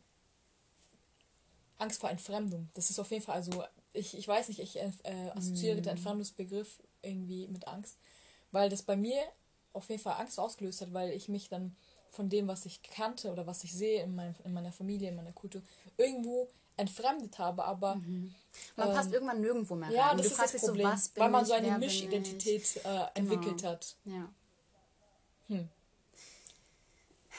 [1.82, 2.68] Angst vor Entfremdung.
[2.74, 4.90] Das ist auf jeden Fall, also ich, ich weiß nicht, ich äh,
[5.34, 5.82] assoziiere mm.
[5.82, 7.98] den Entfremdungsbegriff irgendwie mit Angst,
[8.52, 9.20] weil das bei mir
[9.72, 11.76] auf jeden Fall Angst ausgelöst hat, weil ich mich dann
[12.10, 15.16] von dem, was ich kannte oder was ich sehe in, mein, in meiner Familie, in
[15.16, 15.62] meiner Kultur,
[15.96, 18.34] irgendwo entfremdet habe, aber mhm.
[18.76, 19.96] man ähm, passt irgendwann nirgendwo mehr rein.
[19.96, 23.08] Ja, das ist das Problem, so, weil man so eine Mischidentität äh, genau.
[23.14, 23.96] entwickelt hat.
[24.04, 24.28] Ja.
[25.48, 25.68] Hm.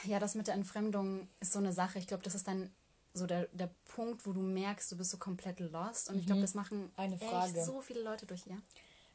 [0.04, 1.98] Ja, das mit der Entfremdung ist so eine Sache.
[1.98, 2.70] Ich glaube, das ist dann
[3.14, 6.08] so der, der Punkt, wo du merkst, du bist so komplett lost.
[6.08, 6.20] Und mhm.
[6.20, 7.56] ich glaube, das machen eine Frage.
[7.56, 8.56] echt so viele Leute durch, ja.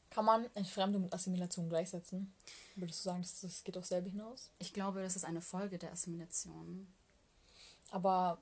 [0.09, 2.33] Kann man Entfremdung mit Assimilation gleichsetzen?
[2.75, 4.49] Würdest du sagen, das, das geht auf selbe hinaus?
[4.57, 6.87] Ich glaube, das ist eine Folge der Assimilation.
[7.91, 8.39] Aber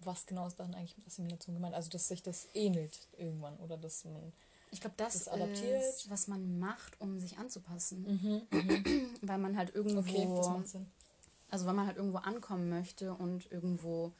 [0.00, 1.74] was genau ist dann eigentlich mit Assimilation gemeint?
[1.74, 4.32] Also, dass sich das ähnelt irgendwann oder dass man.
[4.70, 5.82] Ich glaube, das, das adaptiert.
[5.84, 8.02] ist, was man macht, um sich anzupassen.
[8.02, 9.10] Mhm, mhm.
[9.22, 10.00] weil man halt irgendwo.
[10.00, 10.84] Okay.
[11.50, 14.12] Also, weil man halt irgendwo ankommen möchte und irgendwo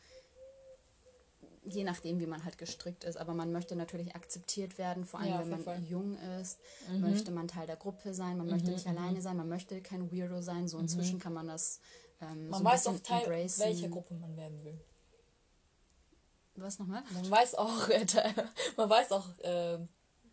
[1.64, 3.16] je nachdem, wie man halt gestrickt ist.
[3.16, 5.83] Aber man möchte natürlich akzeptiert werden, vor allem ja, wenn man Fall.
[5.85, 6.59] jung ist,
[6.90, 7.00] mhm.
[7.00, 8.53] möchte man Teil der Gruppe sein, man mhm.
[8.53, 8.98] möchte nicht mhm.
[8.98, 10.68] alleine sein, man möchte kein Weirdo sein.
[10.68, 11.20] So inzwischen mhm.
[11.20, 11.81] kann man das
[12.20, 14.81] ähm, man so weiß auch Teil, welcher Gruppe man werden will.
[16.57, 17.03] Was nochmal?
[17.12, 17.88] Man weiß auch,
[18.77, 19.79] man weiß auch, äh,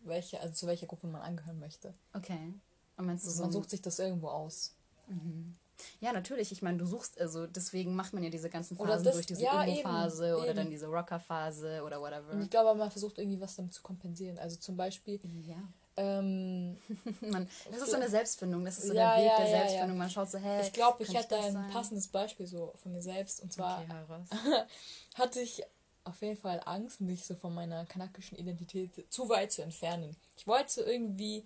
[0.04, 1.94] welche, also zu welcher Gruppe man angehören möchte.
[2.12, 2.54] Okay.
[2.96, 4.74] Und meinst du so man sucht sich das irgendwo aus.
[5.08, 5.54] Mhm.
[6.00, 6.52] Ja, natürlich.
[6.52, 9.42] Ich meine, du suchst, also deswegen macht man ja diese ganzen Phasen das, durch diese
[9.42, 10.56] ja, Emo-Phase oder eben.
[10.56, 12.32] dann diese Rocker-Phase oder whatever.
[12.32, 14.38] Und ich glaube, man versucht irgendwie was damit zu kompensieren.
[14.38, 15.18] Also zum Beispiel.
[15.46, 15.56] Ja.
[15.96, 16.78] Ähm,
[17.20, 19.98] man, das ist so eine Selbstfindung, das ist so ja, der Weg ja, der Selbstfindung.
[19.98, 20.62] Man schaut so, hey.
[20.62, 21.70] Ich glaube, ich hätte ein sein?
[21.70, 23.42] passendes Beispiel so von mir selbst.
[23.42, 24.64] Und zwar okay,
[25.14, 25.62] hatte ich
[26.04, 30.16] auf jeden Fall Angst, mich so von meiner kanakischen Identität zu weit zu entfernen.
[30.36, 31.44] Ich wollte irgendwie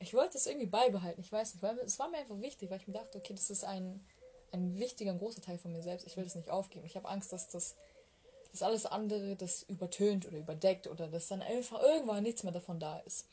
[0.00, 1.20] ich wollte es irgendwie beibehalten.
[1.20, 3.50] Ich weiß nicht, weil es war mir einfach wichtig, weil ich mir dachte, okay, das
[3.50, 4.04] ist ein,
[4.50, 6.06] ein wichtiger, ein großer Teil von mir selbst.
[6.06, 6.86] Ich will das nicht aufgeben.
[6.86, 7.76] Ich habe Angst, dass das
[8.52, 12.80] dass alles andere das übertönt oder überdeckt oder dass dann einfach irgendwann nichts mehr davon
[12.80, 13.26] da ist.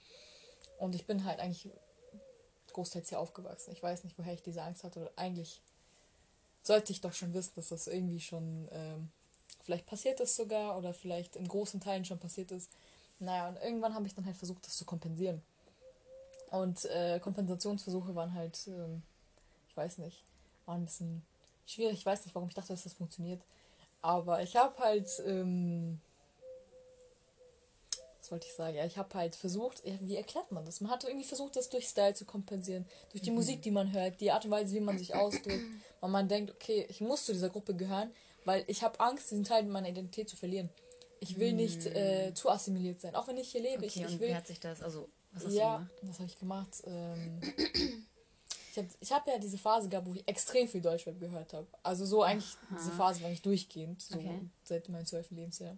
[0.79, 1.69] Und ich bin halt eigentlich
[2.73, 3.71] großteils hier aufgewachsen.
[3.71, 5.11] Ich weiß nicht, woher ich diese Angst hatte.
[5.15, 5.61] Eigentlich
[6.61, 9.09] sollte ich doch schon wissen, dass das irgendwie schon ähm,
[9.63, 12.71] vielleicht passiert ist sogar oder vielleicht in großen Teilen schon passiert ist.
[13.19, 15.41] Naja, und irgendwann habe ich dann halt versucht, das zu kompensieren.
[16.49, 19.01] Und äh, Kompensationsversuche waren halt, ähm,
[19.69, 20.23] ich weiß nicht,
[20.65, 21.21] waren ein bisschen
[21.65, 21.99] schwierig.
[21.99, 23.41] Ich weiß nicht, warum ich dachte, dass das funktioniert.
[24.01, 25.99] Aber ich habe halt, ähm,
[28.19, 28.75] was wollte ich sagen?
[28.75, 30.81] Ja, ich habe halt versucht, wie erklärt man das?
[30.81, 32.85] Man hat irgendwie versucht, das durch Style zu kompensieren.
[33.11, 33.37] Durch die mhm.
[33.37, 35.65] Musik, die man hört, die Art und Weise, wie man sich ausdrückt.
[35.99, 38.11] Weil man denkt, okay, ich muss zu dieser Gruppe gehören,
[38.45, 40.69] weil ich habe Angst, diesen Teil meiner Identität zu verlieren.
[41.19, 43.83] Ich will nicht äh, zu assimiliert sein, auch wenn ich hier lebe.
[43.83, 45.99] Okay, ich, ich will, wie hat sich das, also was hast ja, du gemacht?
[46.03, 46.83] was habe ich gemacht?
[46.85, 47.41] Ähm,
[48.71, 51.67] ich habe ich hab ja diese Phase gehabt, wo ich extrem viel Deutschrap gehört habe.
[51.83, 52.77] Also so eigentlich, Aha.
[52.79, 54.41] diese Phase war nicht durchgehend, so okay.
[54.63, 55.77] seit meinem zwölften Lebensjahr.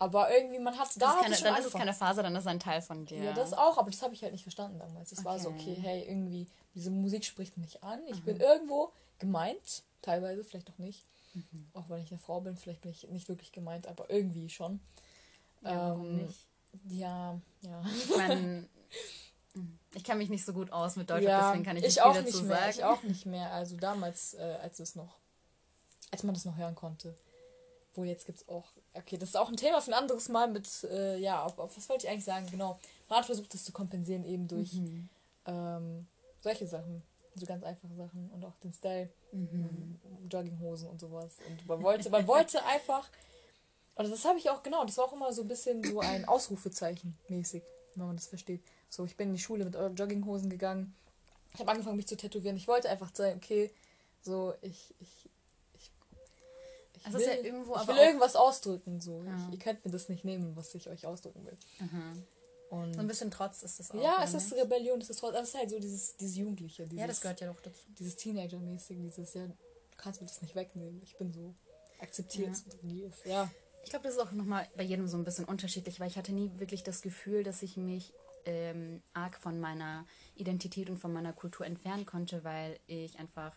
[0.00, 1.20] Aber irgendwie, man hat da.
[1.20, 3.18] Ist keine, dann ist es keine Phase, dann ist es ein Teil von dir.
[3.18, 5.10] Ja, das auch, aber das habe ich halt nicht verstanden damals.
[5.10, 5.26] Es okay.
[5.26, 8.00] war so, okay, hey, irgendwie, diese Musik spricht mich an.
[8.06, 8.22] Ich Aha.
[8.24, 11.04] bin irgendwo gemeint, teilweise, vielleicht auch nicht.
[11.34, 11.68] Mhm.
[11.74, 14.80] Auch wenn ich eine Frau bin, vielleicht bin ich nicht wirklich gemeint, aber irgendwie schon.
[15.62, 16.46] Ja, ähm, nicht?
[16.98, 17.82] Ja, ja.
[17.96, 18.68] Ich meine,
[19.94, 22.02] ich kenne mich nicht so gut aus mit Deutsch, ja, deswegen kann ich nicht ich
[22.02, 22.70] viel dazu nicht mehr, sagen.
[22.70, 23.52] Ich auch nicht mehr.
[23.52, 25.16] Also damals, äh, als es noch,
[26.10, 27.14] als man das noch hören konnte.
[27.94, 30.48] Wo jetzt gibt es auch, okay, das ist auch ein Thema für ein anderes Mal
[30.48, 32.46] mit, äh, ja, auf, auf, was wollte ich eigentlich sagen?
[32.50, 32.78] Genau.
[33.08, 35.08] Man hat versucht, das zu kompensieren eben durch mhm.
[35.46, 36.06] ähm,
[36.40, 37.02] solche Sachen.
[37.34, 39.98] So ganz einfache Sachen und auch den Style, mhm.
[40.30, 41.36] Jogginghosen und sowas.
[41.48, 43.08] Und man wollte, man wollte einfach
[43.98, 46.24] oder das habe ich auch, genau, das war auch immer so ein bisschen so ein
[46.24, 47.64] Ausrufezeichen mäßig,
[47.96, 48.62] wenn man das versteht.
[48.88, 50.94] So, ich bin in die Schule mit Jogginghosen gegangen.
[51.52, 52.56] Ich habe angefangen, mich zu tätowieren.
[52.56, 53.72] Ich wollte einfach sagen, okay,
[54.22, 55.30] so, ich, ich,
[55.74, 55.90] ich,
[56.94, 59.00] ich also will, ja irgendwo ich will irgendwas ausdrücken.
[59.00, 59.24] So.
[59.24, 59.36] Ja.
[59.48, 61.58] Ich, ihr könnt mir das nicht nehmen, was ich euch ausdrücken will.
[61.80, 62.22] Mhm.
[62.70, 64.00] Und so ein bisschen Trotz ist das auch.
[64.00, 65.30] Ja, es ist Rebellion, es ist Trotz.
[65.30, 66.84] Aber es ist halt so dieses, dieses Jugendliche.
[66.84, 67.80] Dieses, ja, das gehört ja doch dazu.
[67.98, 69.54] Dieses Teenager-mäßige, dieses, ja, du
[69.96, 71.00] kannst mir das nicht wegnehmen.
[71.02, 71.54] Ich bin so
[72.00, 72.74] akzeptiert, ja.
[72.82, 73.50] wie es Ja.
[73.88, 76.34] Ich glaube, das ist auch nochmal bei jedem so ein bisschen unterschiedlich, weil ich hatte
[76.34, 78.12] nie wirklich das Gefühl, dass ich mich
[78.44, 83.56] ähm, arg von meiner Identität und von meiner Kultur entfernen konnte, weil ich einfach,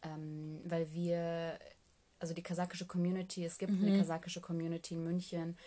[0.00, 1.58] ähm, weil wir,
[2.18, 3.86] also die kasachische Community, es gibt mhm.
[3.88, 5.58] eine kasachische Community in München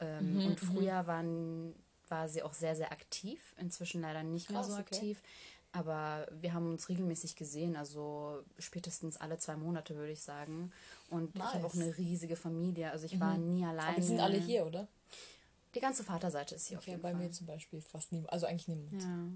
[0.00, 0.66] ähm, mhm, und mhm.
[0.66, 1.74] früher waren,
[2.08, 5.18] war sie auch sehr, sehr aktiv, inzwischen leider nicht Krass, mehr so aktiv.
[5.18, 5.28] Okay.
[5.72, 10.72] Aber wir haben uns regelmäßig gesehen, also spätestens alle zwei Monate, würde ich sagen.
[11.10, 11.48] Und nice.
[11.48, 12.90] ich habe auch eine riesige Familie.
[12.90, 13.20] Also ich mhm.
[13.20, 13.90] war nie alleine.
[13.90, 14.88] Aber die sind alle hier, oder?
[15.74, 17.20] Die ganze Vaterseite ist hier okay, auf jeden bei Fall.
[17.20, 18.32] mir zum Beispiel fast niemand.
[18.32, 19.02] Also eigentlich niemand.
[19.02, 19.28] Ja.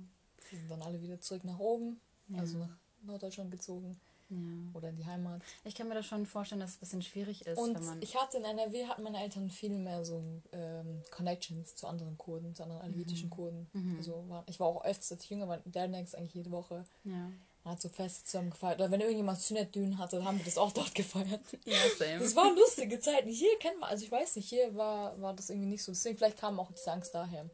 [0.51, 2.41] Die sind dann alle wieder zurück nach oben, ja.
[2.41, 4.01] also nach Norddeutschland gezogen.
[4.31, 4.37] Ja.
[4.73, 5.43] Oder in die Heimat.
[5.65, 7.59] Ich kann mir das schon vorstellen, dass es ein bisschen schwierig ist.
[7.59, 12.17] Und ich hatte in NRW, hatten meine Eltern viel mehr so ähm, Connections zu anderen
[12.19, 13.35] Kurden, zu anderen alevitischen mhm.
[13.35, 13.67] Kurden.
[13.73, 13.97] Mhm.
[13.99, 16.85] Also war, ich war auch öfters als ich jünger war, der Next eigentlich jede Woche.
[17.05, 17.31] Ja.
[17.65, 18.79] Man hat so fest zusammen gefeiert.
[18.79, 21.41] Oder wenn irgendjemand Sünnetdün hatte, dann haben wir das auch dort gefeiert.
[21.65, 22.19] Ja, same.
[22.19, 23.29] Das waren lustige Zeiten.
[23.29, 25.93] Hier kennt man, also ich weiß nicht, hier war, war das irgendwie nicht so.
[25.93, 27.49] Deswegen vielleicht kam auch diese Angst daher.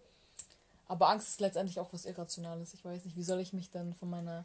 [0.89, 2.75] Aber Angst ist letztendlich auch was Irrationales.
[2.75, 4.45] Ich weiß nicht, wie soll ich mich dann von meiner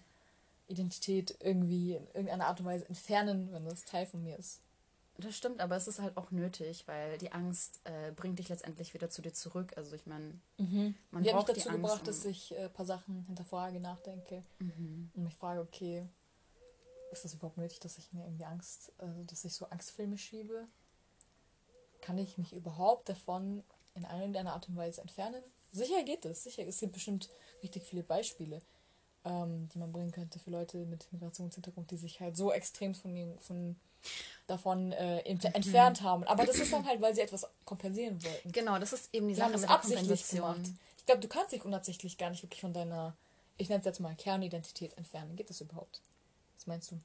[0.67, 4.61] Identität irgendwie in irgendeiner Art und Weise entfernen, wenn das Teil von mir ist.
[5.17, 8.93] Das stimmt, aber es ist halt auch nötig, weil die Angst äh, bringt dich letztendlich
[8.93, 9.71] wieder zu dir zurück.
[9.77, 10.95] Also ich meine, mhm.
[11.11, 14.41] man die braucht hat mich dazu gebracht, dass ich ein äh, paar Sachen hinterfrage, nachdenke
[14.59, 15.11] mhm.
[15.13, 16.05] und mich frage, okay,
[17.13, 20.67] ist das überhaupt nötig, dass ich mir irgendwie Angst, also dass ich so Angstfilme schiebe?
[22.05, 23.63] kann ich mich überhaupt davon
[23.95, 25.43] in einer oder Art und Weise entfernen?
[25.71, 26.63] Sicher geht es, sicher.
[26.65, 27.29] Es gibt bestimmt
[27.63, 28.61] richtig viele Beispiele,
[29.25, 33.37] ähm, die man bringen könnte für Leute mit Migrationshintergrund, die sich halt so extrem von,
[33.39, 33.75] von
[34.47, 35.39] davon äh, mhm.
[35.53, 36.23] entfernt haben.
[36.25, 38.51] Aber das ist dann halt, weil sie etwas kompensieren wollten.
[38.51, 40.61] Genau, das ist eben die Sache mit der absichtlich gemacht.
[40.97, 43.15] Ich glaube, du kannst dich unabsichtlich gar nicht wirklich von deiner,
[43.57, 45.35] ich nenne es jetzt mal Kernidentität entfernen.
[45.35, 46.01] Geht das überhaupt?
[46.57, 46.99] Was meinst du?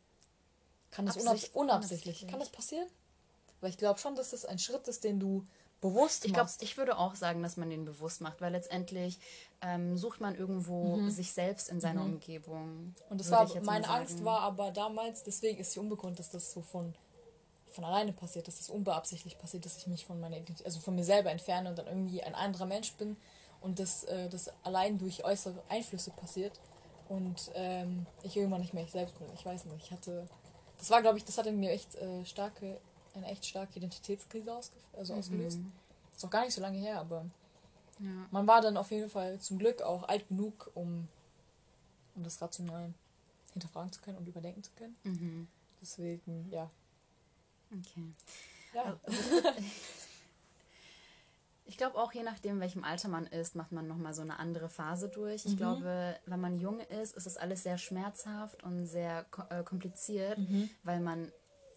[0.90, 2.26] Kann das unabsichtlich, unabsichtlich?
[2.26, 2.88] Kann das passieren?
[3.60, 5.44] Weil ich glaube schon, dass das ein Schritt ist, den du
[5.80, 9.18] bewusst ich glaube, ich würde auch sagen, dass man den bewusst macht, weil letztendlich
[9.62, 11.10] ähm, sucht man irgendwo mhm.
[11.10, 12.14] sich selbst in seiner mhm.
[12.14, 12.94] Umgebung.
[13.08, 16.60] Und das war meine Angst war aber damals, deswegen ist sie unbegründet, dass das so
[16.60, 16.94] von
[17.70, 20.94] von alleine passiert, dass das unbeabsichtigt passiert, dass ich mich von meiner Identität, also von
[20.96, 23.16] mir selber entferne und dann irgendwie ein anderer Mensch bin
[23.60, 26.58] und das, äh, das allein durch äußere Einflüsse passiert
[27.08, 29.28] und ähm, ich irgendwann nicht mehr ich selbst bin.
[29.34, 30.26] Ich weiß nicht, ich hatte,
[30.78, 32.80] das war glaube ich, das hat in mir echt äh, starke
[33.14, 34.60] eine echt starke Identitätskrise
[34.96, 35.18] also mhm.
[35.18, 35.58] ausgelöst.
[36.16, 37.24] Ist auch gar nicht so lange her, aber
[37.98, 38.26] ja.
[38.30, 41.08] man war dann auf jeden Fall zum Glück auch alt genug, um,
[42.14, 42.92] um das rational
[43.52, 44.96] hinterfragen zu können und überdenken zu können.
[45.04, 45.48] Mhm.
[45.80, 46.70] Deswegen, ja.
[47.72, 48.12] Okay.
[48.74, 48.98] Ja.
[49.02, 49.18] Also,
[51.64, 54.68] ich glaube auch, je nachdem, welchem Alter man ist, macht man nochmal so eine andere
[54.68, 55.46] Phase durch.
[55.46, 55.56] Ich mhm.
[55.56, 60.68] glaube, wenn man jung ist, ist das alles sehr schmerzhaft und sehr äh, kompliziert, mhm.
[60.82, 61.32] weil man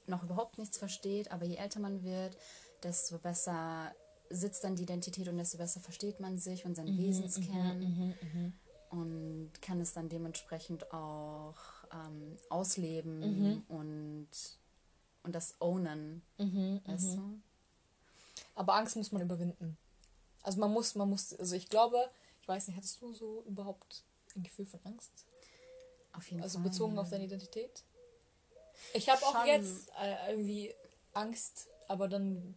[0.07, 2.37] noch überhaupt nichts versteht, aber je älter man wird,
[2.83, 3.93] desto besser
[4.29, 7.85] sitzt dann die Identität und desto besser versteht man sich und seinen mhm, Wesenskern mhm,
[7.85, 8.53] mhm, mhm,
[8.89, 11.55] und kann es dann dementsprechend auch
[11.91, 13.63] ähm, ausleben mhm.
[13.67, 14.27] und,
[15.23, 16.21] und das ownen.
[16.37, 17.39] Mhm, weißt du?
[18.55, 19.77] Aber Angst muss man überwinden.
[20.41, 21.97] Also man muss, man muss, also ich glaube,
[22.41, 24.03] ich weiß nicht, hattest du so überhaupt
[24.35, 25.11] ein Gefühl von Angst?
[26.11, 26.65] Auf jeden also Fall.
[26.65, 27.83] Also bezogen auf deine Identität?
[28.93, 30.73] Ich habe auch jetzt äh, irgendwie
[31.13, 32.55] Angst, aber dann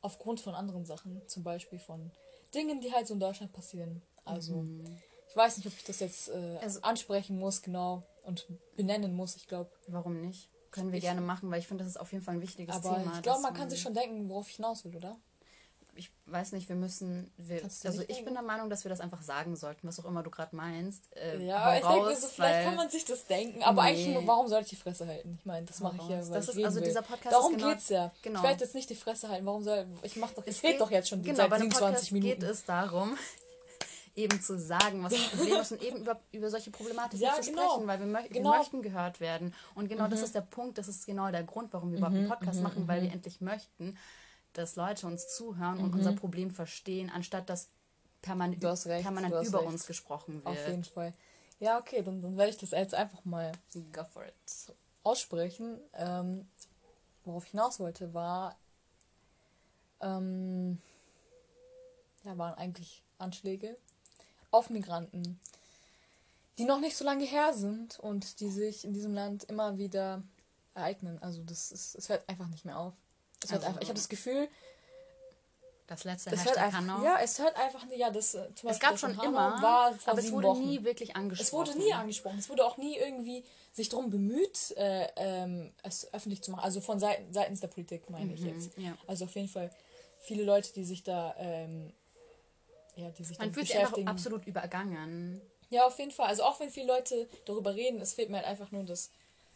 [0.00, 2.10] aufgrund von anderen Sachen, zum Beispiel von
[2.54, 4.02] Dingen, die halt so in Deutschland passieren.
[4.24, 4.84] Also mhm.
[5.28, 8.46] ich weiß nicht, ob ich das jetzt äh, also, ansprechen muss, genau, und
[8.76, 9.36] benennen muss.
[9.36, 9.70] Ich glaube.
[9.88, 10.50] Warum nicht?
[10.70, 12.74] Können wir ich, gerne machen, weil ich finde, das ist auf jeden Fall ein wichtiges
[12.74, 13.16] aber Thema.
[13.16, 15.16] Ich glaube, man kann sich schon denken, worauf ich hinaus will, oder?
[15.96, 17.30] Ich weiß nicht, wir müssen.
[17.36, 18.24] Wir, also ich denken?
[18.24, 21.14] bin der Meinung, dass wir das einfach sagen sollten, was auch immer du gerade meinst.
[21.16, 23.88] Äh, ja, ich raus, denke, so, vielleicht kann man sich das denken, aber nee.
[23.90, 25.36] eigentlich nur, warum soll ich die Fresse halten?
[25.38, 26.86] Ich meine, das mache ich ja, weil das ich ist, also will.
[26.86, 28.12] dieser Podcast Darum genau, geht's ja.
[28.22, 28.40] Genau.
[28.40, 29.46] Ich werde jetzt nicht die Fresse halten.
[29.46, 32.40] Warum soll ich mache doch, es geht doch jetzt schon genau, seit 27 Minuten.
[32.40, 33.16] geht es darum,
[34.16, 37.50] eben zu sagen, was das Problem ist und eben über, über solche Problematiken ja, zu
[37.50, 37.70] genau.
[37.70, 38.52] sprechen, weil wir, mö genau.
[38.52, 39.54] wir möchten gehört werden.
[39.74, 40.10] Und genau mhm.
[40.10, 42.58] das ist der Punkt, das ist genau der Grund, warum wir überhaupt einen mhm, Podcast
[42.58, 42.62] mhm.
[42.62, 43.14] machen, weil wir mhm.
[43.14, 43.96] endlich möchten,
[44.54, 45.98] dass Leute uns zuhören und mhm.
[45.98, 47.68] unser Problem verstehen, anstatt dass
[48.22, 49.68] permanent, recht, permanent über recht.
[49.68, 50.46] uns gesprochen wird.
[50.46, 51.12] Auf jeden Fall.
[51.60, 53.52] Ja, okay, dann, dann werde ich das jetzt einfach mal
[55.02, 55.78] aussprechen.
[55.92, 56.48] Ähm,
[57.24, 58.56] worauf ich hinaus wollte, war,
[60.00, 60.80] ähm,
[62.24, 63.76] ja, waren eigentlich Anschläge
[64.50, 65.40] auf Migranten,
[66.58, 70.22] die noch nicht so lange her sind und die sich in diesem Land immer wieder
[70.74, 71.18] ereignen.
[71.22, 72.94] Also das ist, es hört einfach nicht mehr auf.
[73.44, 74.48] Es also, einfach, ich habe das Gefühl,
[75.86, 77.04] das letzte das Hashtag einfach, Hanau.
[77.04, 80.32] Ja, es hört einfach ja, das äh, zum Es gab schon immer, war aber es
[80.32, 80.66] wurde Wochen.
[80.66, 81.46] nie wirklich angesprochen.
[81.46, 82.38] Es wurde nie angesprochen.
[82.38, 86.64] Es wurde auch nie irgendwie sich darum bemüht, äh, ähm, es öffentlich zu machen.
[86.64, 88.78] Also von Seiten, seitens der Politik meine mhm, ich jetzt.
[88.78, 88.96] Ja.
[89.06, 89.70] Also auf jeden Fall
[90.20, 91.92] viele Leute, die sich da ähm,
[92.96, 95.42] ja, die sich Man fühlt sich einfach absolut übergangen.
[95.68, 96.28] Ja, auf jeden Fall.
[96.28, 99.10] Also auch wenn viele Leute darüber reden, es fehlt mir halt einfach nur das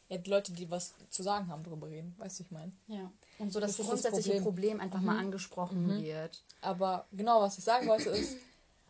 [0.09, 2.15] ja, die Leute, die was zu sagen haben, darüber reden.
[2.19, 2.73] Weißt du, ich meine?
[2.87, 3.11] Ja.
[3.39, 4.79] Und so, dass das, das grundsätzliche das Problem.
[4.79, 4.81] Problem.
[4.81, 5.07] einfach mhm.
[5.07, 6.03] mal angesprochen mhm.
[6.03, 6.43] wird.
[6.61, 8.37] Aber genau, was ich sagen wollte, ist,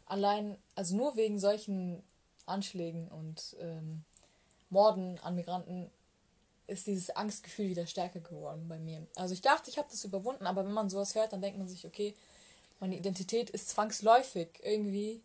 [0.06, 2.02] allein, also nur wegen solchen
[2.46, 4.04] Anschlägen und ähm,
[4.70, 5.90] Morden an Migranten
[6.66, 9.06] ist dieses Angstgefühl wieder stärker geworden bei mir.
[9.16, 11.68] Also ich dachte, ich habe das überwunden, aber wenn man sowas hört, dann denkt man
[11.68, 12.14] sich, okay,
[12.80, 15.22] meine Identität ist zwangsläufig irgendwie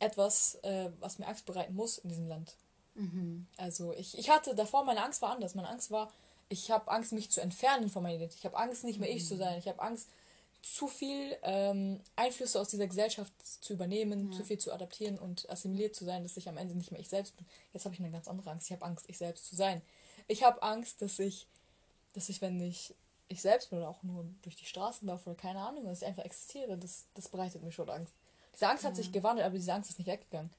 [0.00, 2.56] etwas, äh, was mir Angst bereiten muss in diesem Land.
[2.94, 3.46] Mhm.
[3.56, 5.54] Also ich, ich hatte davor, meine Angst war anders.
[5.54, 6.10] Meine Angst war,
[6.48, 8.40] ich habe Angst, mich zu entfernen von meiner Identität.
[8.40, 9.16] Ich habe Angst, nicht mehr mhm.
[9.16, 9.38] ich zu mhm.
[9.38, 9.58] sein.
[9.58, 10.08] Ich habe Angst,
[10.62, 13.32] zu viel ähm, Einflüsse aus dieser Gesellschaft
[13.62, 14.36] zu übernehmen, ja.
[14.38, 17.08] zu viel zu adaptieren und assimiliert zu sein, dass ich am Ende nicht mehr ich
[17.08, 17.46] selbst bin.
[17.72, 18.66] Jetzt habe ich eine ganz andere Angst.
[18.66, 19.82] Ich habe Angst, ich selbst zu sein.
[20.26, 21.46] Ich habe Angst, dass ich,
[22.14, 22.94] dass ich, wenn ich
[23.28, 26.08] ich selbst bin oder auch nur durch die Straßen laufe oder keine Ahnung, dass ich
[26.08, 28.14] einfach existiere, das, das bereitet mir schon Angst.
[28.54, 28.88] Diese Angst ja.
[28.88, 30.50] hat sich gewandelt, aber diese Angst ist nicht weggegangen.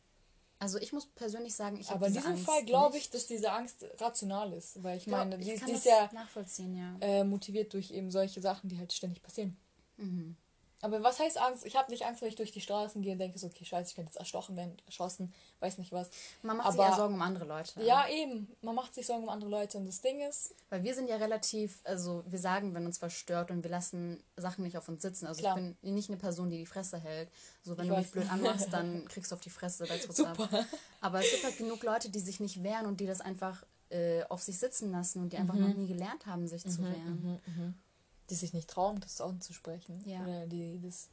[0.62, 3.28] Also ich muss persönlich sagen, ich habe Aber in diesem Angst Fall glaube ich, dass
[3.28, 6.96] diese Angst rational ist, weil ich ja, meine, die, die ist ja, nachvollziehen, ja.
[7.00, 9.56] Äh, motiviert durch eben solche Sachen, die halt ständig passieren.
[9.96, 10.36] Mhm.
[10.82, 11.66] Aber was heißt Angst?
[11.66, 13.90] Ich habe nicht Angst, wenn ich durch die Straßen gehe und denke so, okay, scheiße,
[13.90, 16.10] ich könnte jetzt erstochen werden, erschossen, weiß nicht was.
[16.42, 17.84] Man macht Aber, sich ja Sorgen um andere Leute.
[17.84, 18.50] Ja, eben.
[18.62, 19.78] Man macht sich Sorgen um andere Leute.
[19.78, 20.56] Und das Ding ist...
[20.70, 24.24] Weil wir sind ja relativ, also wir sagen, wenn uns was stört und wir lassen
[24.38, 25.28] Sachen nicht auf uns sitzen.
[25.28, 25.58] Also Klar.
[25.58, 27.30] ich bin nicht eine Person, die die Fresse hält.
[27.64, 28.04] So, wenn ich du weiß.
[28.04, 29.86] mich blöd anmachst, dann kriegst du auf die Fresse.
[30.10, 30.44] Super.
[30.44, 30.66] Ab.
[31.02, 34.24] Aber es gibt halt genug Leute, die sich nicht wehren und die das einfach äh,
[34.30, 35.68] auf sich sitzen lassen und die einfach mhm.
[35.68, 37.42] noch nie gelernt haben, sich mhm, zu wehren.
[37.46, 37.74] Mhm, mhm
[38.30, 40.02] die sich nicht trauen, das auszusprechen.
[40.06, 40.24] Ja.
[40.24, 41.10] Oder die das.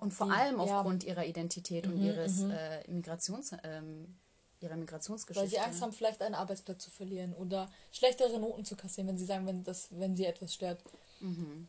[0.00, 1.10] Und vor die, allem aufgrund ja.
[1.10, 2.50] ihrer Identität und mhm, ihres mhm.
[2.52, 4.16] äh, Migrations, ähm,
[4.60, 5.42] ihrer Migrationsgeschichte.
[5.42, 9.18] Weil sie Angst haben, vielleicht einen Arbeitsplatz zu verlieren oder schlechtere Noten zu kassieren, wenn
[9.18, 10.82] sie sagen, wenn, das, wenn sie etwas stört.
[11.20, 11.68] Mhm.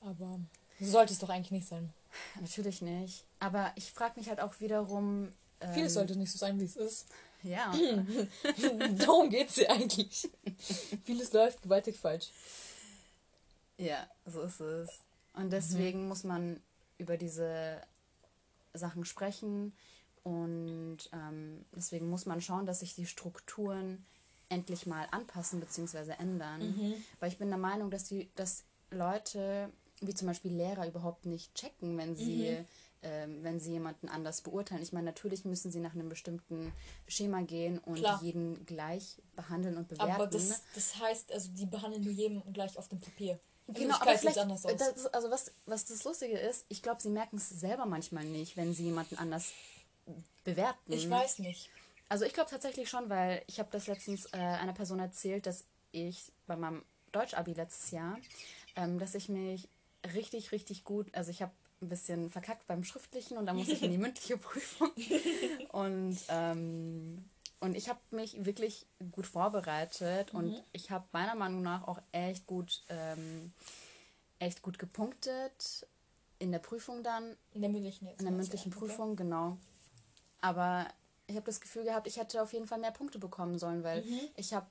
[0.00, 0.38] Aber
[0.78, 1.92] so sollte es doch eigentlich nicht sein.
[2.40, 3.24] Natürlich nicht.
[3.38, 5.28] Aber ich frage mich halt auch wiederum.
[5.60, 7.06] Ähm, Vieles sollte nicht so sein, wie es ist.
[7.42, 7.72] Ja.
[8.98, 10.28] Darum geht es ja eigentlich.
[11.04, 12.30] Vieles läuft gewaltig falsch.
[13.80, 15.00] Ja, so ist es.
[15.32, 16.08] Und deswegen mhm.
[16.08, 16.60] muss man
[16.98, 17.80] über diese
[18.74, 19.72] Sachen sprechen
[20.22, 24.04] und ähm, deswegen muss man schauen, dass sich die Strukturen
[24.48, 26.12] endlich mal anpassen bzw.
[26.18, 26.60] ändern.
[26.60, 26.94] Mhm.
[27.20, 31.54] Weil ich bin der Meinung, dass die, dass Leute, wie zum Beispiel Lehrer, überhaupt nicht
[31.54, 32.66] checken, wenn sie, mhm.
[33.02, 34.82] ähm, wenn sie jemanden anders beurteilen.
[34.82, 36.72] Ich meine, natürlich müssen sie nach einem bestimmten
[37.08, 38.20] Schema gehen und Klar.
[38.22, 40.12] jeden gleich behandeln und bewerten.
[40.12, 43.38] Aber das, das heißt, also die behandeln nur jeden gleich auf dem Papier.
[43.74, 44.76] Genau, aber vielleicht, anders aus.
[44.76, 48.56] Das, also was, was das Lustige ist, ich glaube, sie merken es selber manchmal nicht,
[48.56, 49.52] wenn sie jemanden anders
[50.44, 50.92] bewerten.
[50.92, 51.70] Ich weiß nicht.
[52.08, 55.64] Also ich glaube tatsächlich schon, weil ich habe das letztens äh, einer Person erzählt, dass
[55.92, 58.18] ich bei meinem Deutsch-Abi letztes Jahr,
[58.76, 59.68] ähm, dass ich mich
[60.14, 61.52] richtig, richtig gut, also ich habe
[61.82, 64.90] ein bisschen verkackt beim Schriftlichen und dann musste ich in die mündliche Prüfung.
[65.72, 67.24] Und ähm,
[67.60, 70.38] und ich habe mich wirklich gut vorbereitet mhm.
[70.38, 73.52] und ich habe meiner Meinung nach auch echt gut, ähm,
[74.38, 75.86] echt gut gepunktet
[76.38, 77.36] in der Prüfung dann.
[77.52, 79.24] In der mündlichen, in der mündlichen Prüfung, okay.
[79.24, 79.58] genau.
[80.40, 80.88] Aber
[81.26, 84.02] ich habe das Gefühl gehabt, ich hätte auf jeden Fall mehr Punkte bekommen sollen, weil
[84.02, 84.20] mhm.
[84.36, 84.66] ich habe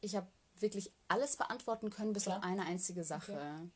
[0.00, 0.28] ich hab
[0.60, 2.38] wirklich alles beantworten können, bis Klar.
[2.38, 3.32] auf eine einzige Sache.
[3.32, 3.68] Okay.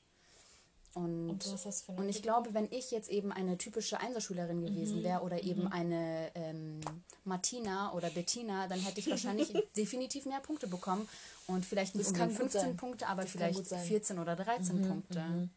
[0.96, 5.04] Und, und, und ich glaube, wenn ich jetzt eben eine typische Einserschülerin gewesen mhm.
[5.04, 5.72] wäre oder eben mhm.
[5.72, 6.80] eine ähm,
[7.22, 11.06] Martina oder Bettina, dann hätte ich wahrscheinlich definitiv mehr Punkte bekommen.
[11.46, 14.88] Und vielleicht nicht das 15 Punkte, aber das vielleicht 14 oder 13 mhm.
[14.88, 15.20] Punkte.
[15.20, 15.50] Mhm.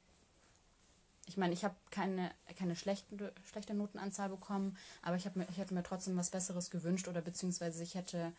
[1.25, 5.73] Ich meine, ich habe keine, keine schlechte, schlechte Notenanzahl bekommen, aber ich, mir, ich hätte
[5.73, 8.33] mir trotzdem was Besseres gewünscht oder beziehungsweise ich hätte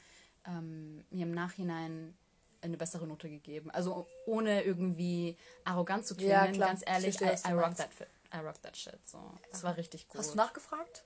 [0.47, 2.15] ähm, mir im Nachhinein
[2.63, 3.71] eine bessere Note gegeben.
[3.71, 7.91] Also ohne irgendwie arrogant zu klingen, ja, ganz ehrlich, I, I, rock that,
[8.35, 8.99] I rock that shit.
[9.07, 9.19] So.
[9.51, 10.19] Das war richtig gut.
[10.19, 11.05] Hast du nachgefragt?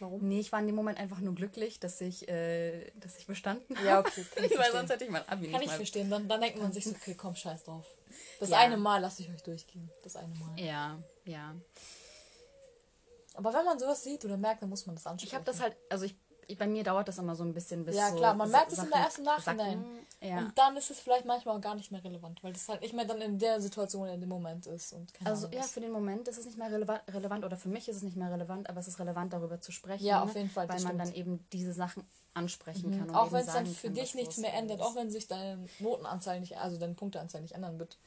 [0.00, 0.26] Warum?
[0.26, 3.76] Nee, ich war in dem Moment einfach nur glücklich, dass ich, äh, dass ich bestanden
[3.76, 3.86] habe.
[3.86, 4.24] Ja, okay.
[4.56, 6.10] Weil sonst hätte ich mein Abi Kann ich mal verstehen.
[6.10, 7.86] Dann, dann denkt man sich so, okay, komm, scheiß drauf.
[8.40, 8.58] Das ja.
[8.58, 9.90] eine Mal lasse ich euch durchgehen.
[10.02, 10.60] Das eine Mal.
[10.60, 11.54] Ja, ja.
[13.34, 15.26] Aber wenn man sowas sieht oder merkt, dann muss man das anschauen.
[15.26, 16.14] Ich habe das halt, also ich
[16.58, 18.78] bei mir dauert das immer so ein bisschen bis Ja, so klar, man merkt es
[18.78, 19.84] in der ersten Nachhinein.
[20.20, 20.38] Ja.
[20.38, 22.94] Und dann ist es vielleicht manchmal auch gar nicht mehr relevant, weil das halt nicht
[22.94, 24.92] mehr dann in der Situation in dem Moment ist.
[24.92, 27.68] Und also Ahnung, ja, für den Moment ist es nicht mehr relevant, relevant oder für
[27.68, 30.04] mich ist es nicht mehr relevant, aber es ist relevant, darüber zu sprechen.
[30.04, 30.68] Ja, auf jeden Fall.
[30.68, 32.98] Weil man dann eben diese Sachen ansprechen mhm.
[32.98, 33.14] kann.
[33.14, 36.40] auch wenn es dann für kann, dich nichts mehr ändert, auch wenn sich deine Notenanzahl
[36.40, 37.98] nicht, also deine Punkteanzahl nicht ändern wird.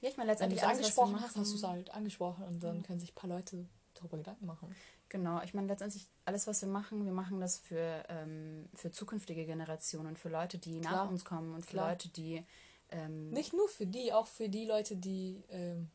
[0.00, 0.62] Ja, ich meine, letztendlich.
[0.62, 2.82] Wenn du es angesprochen hast, hast du es halt angesprochen und dann mhm.
[2.82, 4.74] können sich ein paar Leute darüber Gedanken machen.
[5.10, 9.44] Genau, ich meine letztendlich alles, was wir machen, wir machen das für, ähm, für zukünftige
[9.44, 11.04] Generationen, für Leute, die Klar.
[11.04, 11.90] nach uns kommen und für Klar.
[11.90, 12.44] Leute, die...
[12.90, 15.90] Ähm, Nicht nur für die, auch für die Leute, die ähm,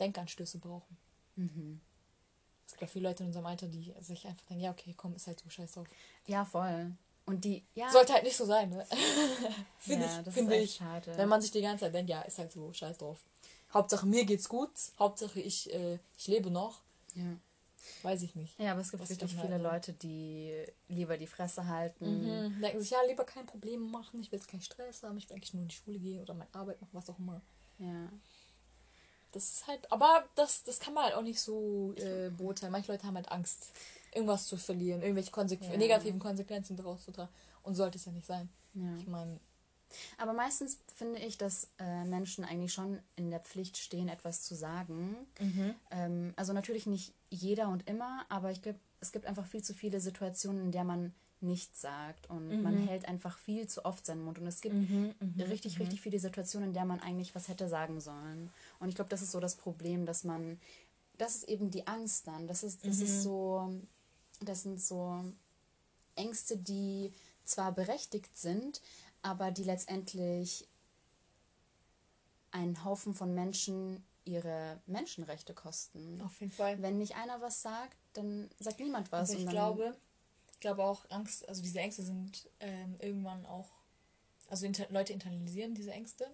[0.00, 0.96] Denkanstöße brauchen.
[1.36, 1.80] Mhm.
[2.66, 5.14] Es gibt auch viele Leute in unserem Alter, die sich einfach denken, ja, okay, komm,
[5.14, 5.86] ist halt so scheiß drauf.
[6.26, 6.92] Ja, voll.
[7.24, 7.90] Und die, ja.
[7.90, 8.84] Sollte halt nicht so sein, ne?
[9.78, 10.74] Finde ja, ich, find ich.
[10.74, 11.16] Schade.
[11.16, 13.24] Wenn man sich die ganze Zeit denkt, ja, ist halt so, scheiß drauf.
[13.72, 16.80] Hauptsache mir geht's gut, Hauptsache ich, äh, ich lebe noch.
[17.14, 17.36] Ja.
[18.02, 18.58] Weiß ich nicht.
[18.58, 22.22] Ja, aber es gibt wirklich viele Leute, die lieber die Fresse halten.
[22.22, 22.60] Mhm.
[22.60, 25.36] Denken sich, ja, lieber kein Problem machen, ich will jetzt keinen Stress haben, ich will
[25.36, 27.40] eigentlich nur in die Schule gehen oder meine Arbeit machen, was auch immer.
[27.78, 28.08] Ja.
[29.32, 32.72] Das ist halt, aber das, das kann man halt auch nicht so äh, beurteilen.
[32.72, 33.70] Manche Leute haben halt Angst,
[34.14, 35.76] irgendwas zu verlieren, irgendwelche Konsequ ja.
[35.76, 37.32] negativen Konsequenzen daraus zu tragen.
[37.62, 38.48] Und sollte es ja nicht sein.
[38.74, 38.94] Ja.
[38.96, 39.40] Ich meine,
[40.18, 44.54] aber meistens finde ich, dass äh, Menschen eigentlich schon in der Pflicht stehen, etwas zu
[44.54, 45.16] sagen.
[45.40, 45.74] Mhm.
[45.90, 49.74] Ähm, also natürlich nicht jeder und immer, aber ich glaube, es gibt einfach viel zu
[49.74, 52.62] viele Situationen, in der man nichts sagt und mhm.
[52.62, 55.82] man hält einfach viel zu oft seinen Mund und es gibt mhm, mhm richtig, mhm.
[55.82, 58.50] richtig viele Situationen, in der man eigentlich was hätte sagen sollen.
[58.80, 60.58] Und ich glaube, das ist so das Problem, dass man,
[61.18, 63.22] das ist eben die Angst dann, das ist, das ist mhm.
[63.22, 63.74] so,
[64.40, 65.24] das sind so
[66.14, 67.12] Ängste, die
[67.44, 68.80] zwar berechtigt sind,
[69.26, 70.68] aber die letztendlich
[72.52, 76.20] einen Haufen von Menschen ihre Menschenrechte kosten.
[76.22, 76.80] Auf jeden Fall.
[76.80, 79.30] Wenn nicht einer was sagt, dann sagt niemand was.
[79.30, 79.96] Also ich glaube,
[80.52, 83.68] ich glaube auch Angst, also diese Ängste sind ähm, irgendwann auch,
[84.48, 86.30] also inter Leute internalisieren diese Ängste.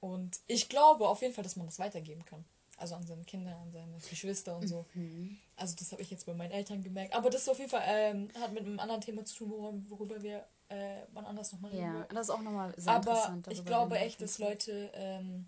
[0.00, 2.44] Und ich glaube auf jeden Fall, dass man das weitergeben kann.
[2.76, 4.84] Also an seine Kinder, an seine Geschwister und so.
[4.92, 5.38] Mhm.
[5.56, 7.14] Also das habe ich jetzt bei meinen Eltern gemerkt.
[7.14, 10.46] Aber das auf jeden Fall ähm, hat mit einem anderen Thema zu tun, worüber wir
[10.68, 11.82] äh, wann anders nochmal reden.
[11.82, 13.46] Ja, das ist auch nochmal sehr aber interessant.
[13.46, 15.46] Aber ich glaube echt, dass Leute ähm,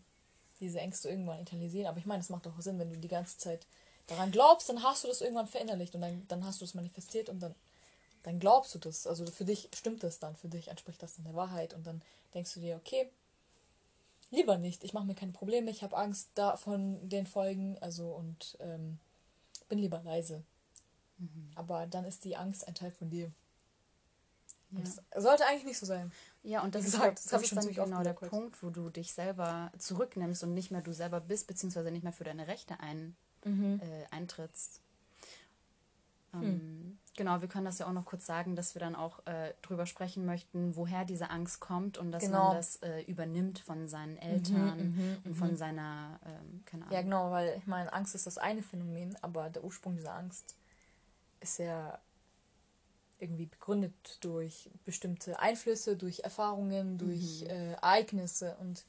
[0.60, 1.88] diese Ängste irgendwann internalisieren.
[1.88, 3.66] Aber ich meine, es macht doch Sinn, wenn du die ganze Zeit
[4.06, 7.28] daran glaubst, dann hast du das irgendwann verinnerlicht und dann, dann hast du es manifestiert
[7.28, 7.54] und dann,
[8.22, 9.06] dann glaubst du das.
[9.06, 12.02] Also für dich stimmt das dann, für dich entspricht das dann der Wahrheit und dann
[12.34, 13.08] denkst du dir, okay,
[14.30, 18.08] lieber nicht, ich mache mir keine Probleme, ich habe Angst da von den Folgen, also
[18.08, 18.98] und ähm,
[19.68, 20.42] bin lieber leise.
[21.18, 21.52] Mhm.
[21.54, 23.30] Aber dann ist die Angst ein Teil von dir.
[24.72, 24.80] Ja.
[24.80, 26.12] Das sollte eigentlich nicht so sein.
[26.42, 28.88] Ja, und das gesagt, ist, halt, das, das ist dann genau der Punkt, wo du
[28.88, 32.78] dich selber zurücknimmst und nicht mehr du selber bist, beziehungsweise nicht mehr für deine Rechte
[32.80, 33.80] ein, mhm.
[33.82, 34.80] äh, eintrittst.
[36.32, 36.98] Ähm, hm.
[37.16, 39.84] Genau, wir können das ja auch noch kurz sagen, dass wir dann auch äh, drüber
[39.84, 42.48] sprechen möchten, woher diese Angst kommt und dass genau.
[42.48, 45.56] man das äh, übernimmt von seinen mhm, Eltern mhm, und von mhm.
[45.56, 46.94] seiner, ähm, keine Ahnung.
[46.94, 50.54] Ja, genau, weil ich meine, Angst ist das eine Phänomen, aber der Ursprung dieser Angst
[51.40, 51.98] ist ja
[53.20, 57.50] irgendwie begründet durch bestimmte Einflüsse, durch Erfahrungen, durch mhm.
[57.50, 58.84] äh, Ereignisse und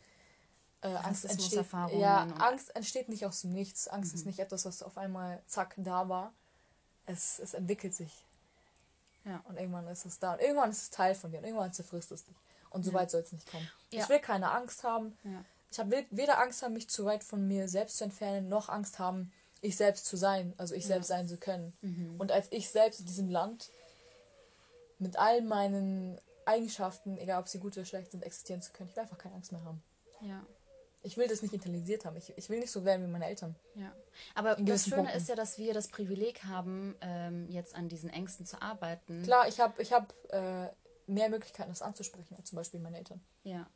[0.82, 3.88] äh, Angst entsteht, ja, Angst entsteht nicht aus dem Nichts.
[3.88, 4.20] Angst mhm.
[4.20, 6.34] ist nicht etwas, was auf einmal zack da war.
[7.06, 8.26] Es, es entwickelt sich.
[9.26, 9.44] Ja.
[9.48, 10.34] Und irgendwann ist es da.
[10.34, 11.38] Und irgendwann ist es Teil von dir.
[11.38, 12.36] Und irgendwann zerfrisst es dich.
[12.72, 12.98] Und so ja.
[12.98, 13.70] weit soll es nicht kommen.
[13.92, 14.04] Ja.
[14.04, 15.16] Ich will keine Angst haben.
[15.24, 15.44] Ja.
[15.72, 19.00] Ich habe weder Angst haben, mich zu weit von mir selbst zu entfernen, noch Angst
[19.00, 20.54] haben, ich selbst zu sein.
[20.58, 21.74] Also ich selbst sein zu können.
[21.82, 22.16] Mhm.
[22.18, 23.70] Und als ich selbst in diesem Land
[25.02, 28.90] mit all meinen Eigenschaften, egal ob sie gut oder schlecht sind, existieren zu können.
[28.90, 29.84] Ich will einfach keine Angst mehr haben.
[30.22, 30.46] Ja.
[31.04, 32.16] Ich will das nicht internalisiert haben.
[32.16, 33.56] Ich, ich will nicht so werden wie meine Eltern.
[33.76, 33.92] Ja.
[34.36, 35.18] Aber das Schöne Punkten.
[35.18, 39.24] ist ja, dass wir das Privileg haben, ähm, jetzt an diesen Ängsten zu arbeiten.
[39.24, 40.70] Klar, ich habe ich hab, äh,
[41.08, 43.22] mehr Möglichkeiten, das anzusprechen, als zum Beispiel meine Eltern.
[43.44, 43.68] Ja.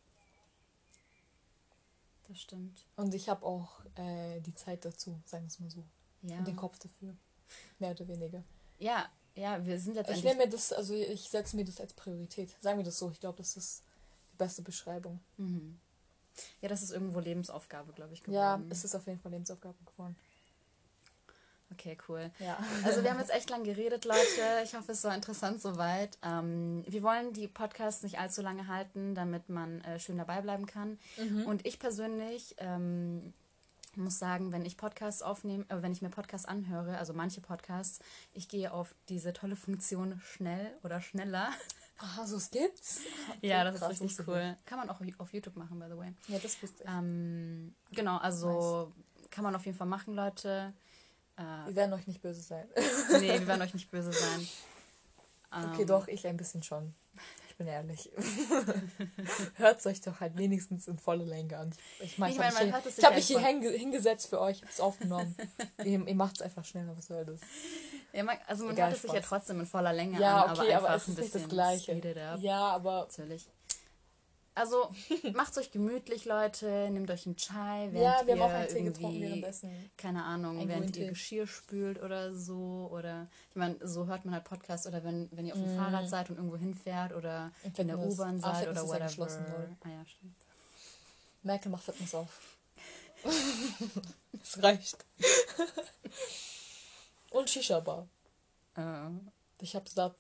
[2.28, 2.86] Das stimmt.
[2.96, 5.84] Und ich habe auch äh, die Zeit dazu, sagen wir es mal so.
[6.22, 6.38] Ja.
[6.38, 7.16] Und den Kopf dafür.
[7.80, 8.44] Mehr oder weniger.
[8.78, 10.26] Ja, ja, wir sind letztendlich.
[10.26, 12.56] Ich nehme mir das, also ich setze mir das als Priorität.
[12.62, 13.12] Sagen wir das so.
[13.12, 13.84] Ich glaube, das ist
[14.34, 15.20] die beste Beschreibung.
[15.38, 15.80] Mhm.
[16.62, 18.36] Ja, das ist irgendwo Lebensaufgabe, glaube ich, geworden.
[18.36, 20.16] Ja, es ist auf jeden Fall Lebensaufgabe geworden.
[21.72, 22.32] Okay, cool.
[22.40, 22.58] Ja.
[22.84, 24.62] Also wir haben jetzt echt lang geredet, Leute.
[24.64, 26.18] Ich hoffe, es war interessant soweit.
[26.24, 30.68] Ähm, wir wollen die Podcasts nicht allzu lange halten, damit man äh, schön dabei bleiben
[30.68, 31.00] kann.
[31.18, 31.46] Mhm.
[31.46, 33.34] Und ich persönlich ähm,
[33.98, 38.00] muss sagen, wenn ich Podcasts aufnehme, äh, wenn ich mir Podcasts anhöre, also manche Podcasts,
[38.34, 41.50] ich gehe auf diese tolle Funktion schnell oder schneller.
[41.98, 43.00] Aha, so es gibt's?
[43.38, 44.58] Okay, ja, das ist richtig cool.
[44.66, 46.14] Kann man auch auf YouTube machen, by the way.
[46.28, 46.90] Ja, das wusste ich.
[46.90, 49.30] Ähm, genau, also nice.
[49.32, 50.74] kann man auf jeden Fall machen, Leute.
[51.38, 52.68] Äh, wir werden euch nicht böse sein.
[53.12, 54.48] nee, wir werden euch nicht böse sein.
[55.52, 56.94] Okay, ähm, doch, ich ein bisschen schon.
[57.56, 58.12] Ich bin ehrlich.
[59.56, 61.74] Hört es euch doch halt wenigstens in voller Länge an.
[62.02, 64.82] Ich meine, ich, mein, ich, ich, ich habe mich hier hingesetzt für euch, habe es
[64.82, 65.34] aufgenommen.
[65.86, 67.40] ihr ihr macht es einfach schneller, was soll das?
[68.12, 70.58] Ja, man, also man Egal, hört es sich ja trotzdem in voller Länge ja, an,
[70.58, 72.38] okay, aber, aber es ist nicht das Gleiche.
[72.40, 73.08] Ja, aber...
[73.10, 73.48] Natürlich.
[74.56, 74.90] Also
[75.34, 76.90] macht's euch gemütlich, Leute.
[76.90, 79.92] Nehmt euch einen Chai, während ja, wir ihr haben auch einen Tee getrunken währenddessen.
[79.98, 82.90] Keine Ahnung, ein während ihr Geschirr spült oder so.
[82.92, 85.78] Oder ich meine, so hört man halt Podcasts oder wenn, wenn ihr auf dem mm.
[85.78, 89.28] Fahrrad seid und irgendwo hinfährt oder in der U-Bahn ah, seid oder whatever.
[89.84, 90.36] Ah ja, stimmt.
[91.44, 92.58] Merkel macht Fitness auf.
[94.44, 95.04] Es reicht.
[97.32, 98.08] und Shisha-Bar.
[98.78, 99.10] Uh.
[99.60, 100.16] Ich hab's satt.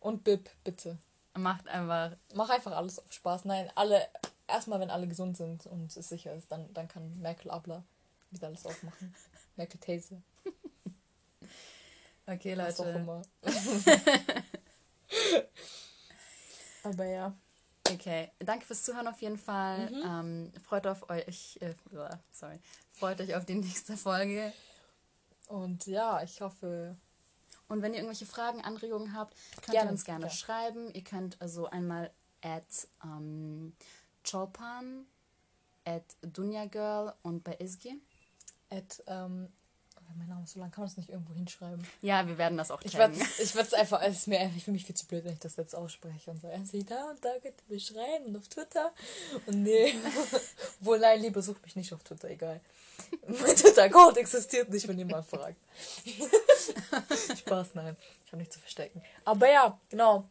[0.00, 0.98] Und Bib, bitte.
[1.34, 2.16] Macht einfach.
[2.34, 3.44] Mach einfach alles auf Spaß.
[3.46, 4.08] Nein, alle.
[4.46, 7.84] Erstmal, wenn alle gesund sind und es sicher ist, dann, dann kann Merkel Abler
[8.30, 9.14] wieder alles aufmachen.
[9.56, 10.20] Merkel These.
[12.26, 12.68] Okay, Leute.
[12.68, 13.22] Was auch immer.
[16.84, 17.34] Aber ja.
[17.90, 19.90] Okay, danke fürs Zuhören auf jeden Fall.
[19.90, 20.02] Mhm.
[20.04, 21.74] Ähm, freut auf euch, äh,
[22.30, 22.58] sorry,
[22.92, 24.52] freut euch auf die nächste Folge.
[25.48, 26.96] Und ja, ich hoffe,
[27.72, 30.30] und wenn ihr irgendwelche Fragen, Anregungen habt, könnt gerne, ihr uns gerne ja.
[30.30, 30.92] schreiben.
[30.92, 32.10] Ihr könnt also einmal
[32.42, 33.72] at ähm,
[34.28, 35.06] Cholpan,
[35.86, 36.04] at
[36.70, 37.98] Girl und bei Isgi.
[38.68, 39.48] At, ähm,
[40.16, 41.86] mein Name ist so lang, kann man das nicht irgendwo hinschreiben?
[42.00, 44.84] Ja, wir werden das auch Ich würde es einfach, es ist mir einfach für mich
[44.84, 47.54] viel zu blöd, wenn ich das jetzt ausspreche und so, also da und da könnt
[47.68, 48.92] ihr mich schreiben und auf Twitter.
[49.46, 49.94] Und nee,
[50.80, 52.60] wohl nein, lieber sucht mich nicht auf Twitter, egal.
[53.26, 55.56] Mein Twitter-Account existiert nicht, wenn jemand fragt.
[57.38, 57.96] Spaß, nein.
[58.24, 59.02] Ich habe nichts zu verstecken.
[59.24, 60.24] Aber ja, genau.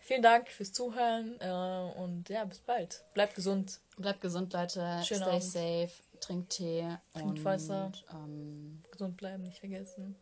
[0.00, 3.02] Vielen Dank fürs Zuhören äh, und ja, bis bald.
[3.12, 3.80] Bleibt gesund.
[3.96, 5.02] Bleibt gesund, Leute.
[5.04, 5.42] Schönen Stay Abend.
[5.42, 5.90] safe.
[6.26, 6.88] Trink Tee.
[7.12, 7.92] Trinkt Wasser.
[8.12, 10.16] Ähm, Gesund bleiben, nicht vergessen.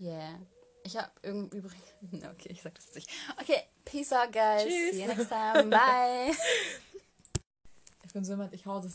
[0.00, 0.38] Yeah.
[0.84, 1.82] Ich habe irgendwie übrigens.
[2.32, 3.10] Okay, ich sag das jetzt nicht.
[3.40, 4.62] Okay, peace out, guys.
[4.62, 4.96] Tschüss.
[4.96, 5.70] See you next time.
[5.70, 6.32] Bye.
[8.04, 8.92] ich bin so jemand, ich hau das